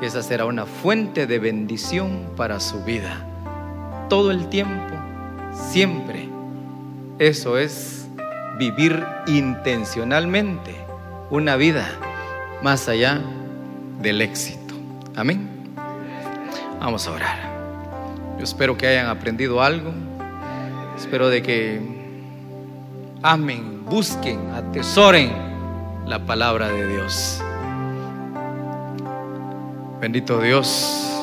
Que 0.00 0.06
esa 0.06 0.24
será 0.24 0.46
una 0.46 0.66
fuente 0.66 1.28
de 1.28 1.38
bendición 1.38 2.28
para 2.36 2.58
su 2.58 2.82
vida. 2.82 3.24
Todo 4.08 4.32
el 4.32 4.48
tiempo, 4.48 4.96
siempre. 5.52 6.28
Eso 7.20 7.56
es 7.56 8.08
vivir 8.58 9.00
intencionalmente 9.28 10.74
una 11.30 11.54
vida 11.54 11.88
más 12.64 12.88
allá 12.88 13.20
del 14.00 14.22
éxito. 14.22 14.74
Amén. 15.14 15.48
Vamos 16.80 17.06
a 17.06 17.12
orar. 17.12 17.49
Yo 18.40 18.44
espero 18.44 18.74
que 18.74 18.86
hayan 18.86 19.08
aprendido 19.08 19.60
algo. 19.60 19.92
Espero 20.96 21.28
de 21.28 21.42
que 21.42 21.78
amen, 23.20 23.84
busquen, 23.84 24.48
atesoren 24.54 25.30
la 26.06 26.24
palabra 26.24 26.68
de 26.68 26.86
Dios. 26.88 27.38
Bendito 30.00 30.40
Dios, 30.40 31.22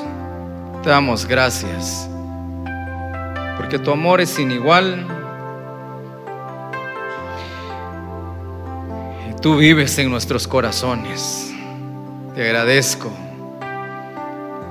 te 0.83 0.91
damos 0.91 1.25
gracias. 1.25 2.07
Porque 3.57 3.79
tu 3.79 3.89
amor 3.89 4.21
es 4.21 4.29
sin 4.29 4.51
igual. 4.51 5.03
Tú 9.41 9.57
vives 9.57 9.97
en 9.97 10.11
nuestros 10.11 10.47
corazones. 10.47 11.51
Te 12.35 12.43
agradezco 12.45 13.09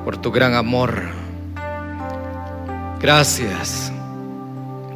por 0.05 0.17
tu 0.19 0.31
gran 0.31 0.55
amor. 0.55 1.26
Gracias, 3.07 3.93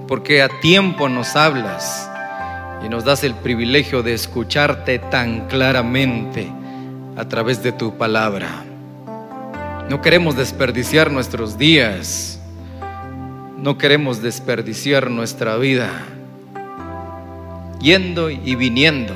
porque 0.09 0.43
a 0.43 0.49
tiempo 0.49 1.09
nos 1.09 1.37
hablas 1.37 2.11
y 2.85 2.89
nos 2.89 3.05
das 3.05 3.23
el 3.23 3.37
privilegio 3.37 4.03
de 4.03 4.15
escucharte 4.15 4.99
tan 4.99 5.47
claramente 5.47 6.51
a 7.17 7.29
través 7.29 7.63
de 7.63 7.71
tu 7.71 7.97
palabra. 7.97 8.65
No 9.89 10.01
queremos 10.01 10.37
desperdiciar 10.37 11.13
nuestros 11.13 11.57
días, 11.57 12.41
no 13.57 13.79
queremos 13.79 14.21
desperdiciar 14.21 15.09
nuestra 15.09 15.57
vida, 15.57 15.89
yendo 17.81 18.29
y 18.29 18.57
viniendo 18.57 19.15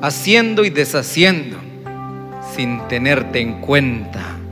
haciendo 0.00 0.64
y 0.64 0.70
deshaciendo 0.70 1.56
sin 2.54 2.86
tenerte 2.86 3.40
en 3.40 3.60
cuenta. 3.62 4.43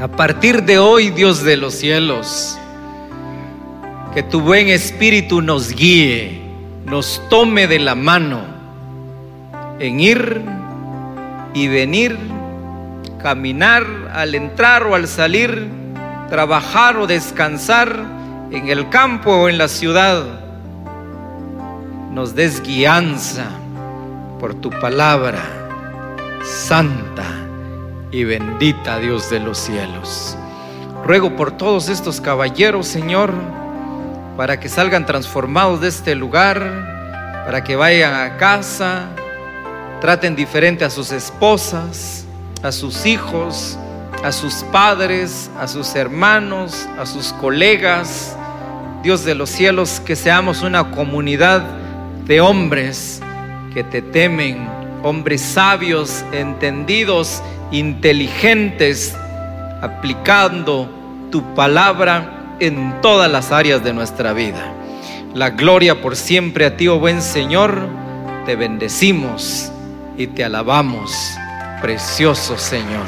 A 0.00 0.06
partir 0.06 0.62
de 0.62 0.78
hoy, 0.78 1.10
Dios 1.10 1.42
de 1.42 1.56
los 1.56 1.74
cielos, 1.74 2.56
que 4.14 4.22
tu 4.22 4.40
buen 4.40 4.68
espíritu 4.68 5.42
nos 5.42 5.74
guíe, 5.74 6.40
nos 6.86 7.20
tome 7.28 7.66
de 7.66 7.80
la 7.80 7.96
mano 7.96 8.42
en 9.80 9.98
ir 9.98 10.40
y 11.52 11.66
venir, 11.66 12.16
caminar 13.20 13.84
al 14.14 14.36
entrar 14.36 14.84
o 14.84 14.94
al 14.94 15.08
salir, 15.08 15.66
trabajar 16.28 16.96
o 16.96 17.08
descansar 17.08 17.92
en 18.52 18.68
el 18.68 18.88
campo 18.90 19.32
o 19.32 19.48
en 19.48 19.58
la 19.58 19.66
ciudad. 19.66 20.22
Nos 22.12 22.36
des 22.36 22.62
guianza 22.62 23.46
por 24.38 24.54
tu 24.54 24.70
palabra 24.70 25.42
santa 26.44 27.47
y 28.10 28.24
bendita 28.24 28.98
Dios 28.98 29.30
de 29.30 29.40
los 29.40 29.58
cielos. 29.58 30.36
Ruego 31.04 31.36
por 31.36 31.52
todos 31.52 31.88
estos 31.88 32.20
caballeros, 32.20 32.86
Señor, 32.86 33.32
para 34.36 34.60
que 34.60 34.68
salgan 34.68 35.06
transformados 35.06 35.80
de 35.80 35.88
este 35.88 36.14
lugar, 36.14 37.42
para 37.44 37.64
que 37.64 37.76
vayan 37.76 38.14
a 38.14 38.36
casa, 38.36 39.06
traten 40.00 40.36
diferente 40.36 40.84
a 40.84 40.90
sus 40.90 41.12
esposas, 41.12 42.26
a 42.62 42.72
sus 42.72 43.06
hijos, 43.06 43.78
a 44.22 44.32
sus 44.32 44.64
padres, 44.64 45.50
a 45.58 45.68
sus 45.68 45.94
hermanos, 45.94 46.88
a 46.98 47.06
sus 47.06 47.32
colegas. 47.34 48.36
Dios 49.02 49.24
de 49.24 49.34
los 49.34 49.50
cielos, 49.50 50.00
que 50.00 50.16
seamos 50.16 50.62
una 50.62 50.90
comunidad 50.90 51.62
de 52.24 52.40
hombres 52.40 53.20
que 53.72 53.84
te 53.84 54.02
temen, 54.02 54.68
hombres 55.02 55.40
sabios, 55.40 56.24
entendidos, 56.32 57.42
inteligentes, 57.70 59.16
aplicando 59.82 60.88
tu 61.30 61.54
palabra 61.54 62.56
en 62.60 63.00
todas 63.00 63.30
las 63.30 63.52
áreas 63.52 63.84
de 63.84 63.92
nuestra 63.92 64.32
vida. 64.32 64.72
La 65.34 65.50
gloria 65.50 66.00
por 66.00 66.16
siempre 66.16 66.66
a 66.66 66.76
ti, 66.76 66.88
oh 66.88 66.98
buen 66.98 67.22
Señor. 67.22 67.88
Te 68.46 68.56
bendecimos 68.56 69.70
y 70.16 70.26
te 70.28 70.44
alabamos, 70.44 71.12
precioso 71.80 72.56
Señor. 72.58 73.04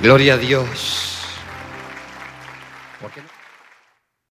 Gloria 0.00 0.34
a 0.34 0.38
Dios. 0.38 1.15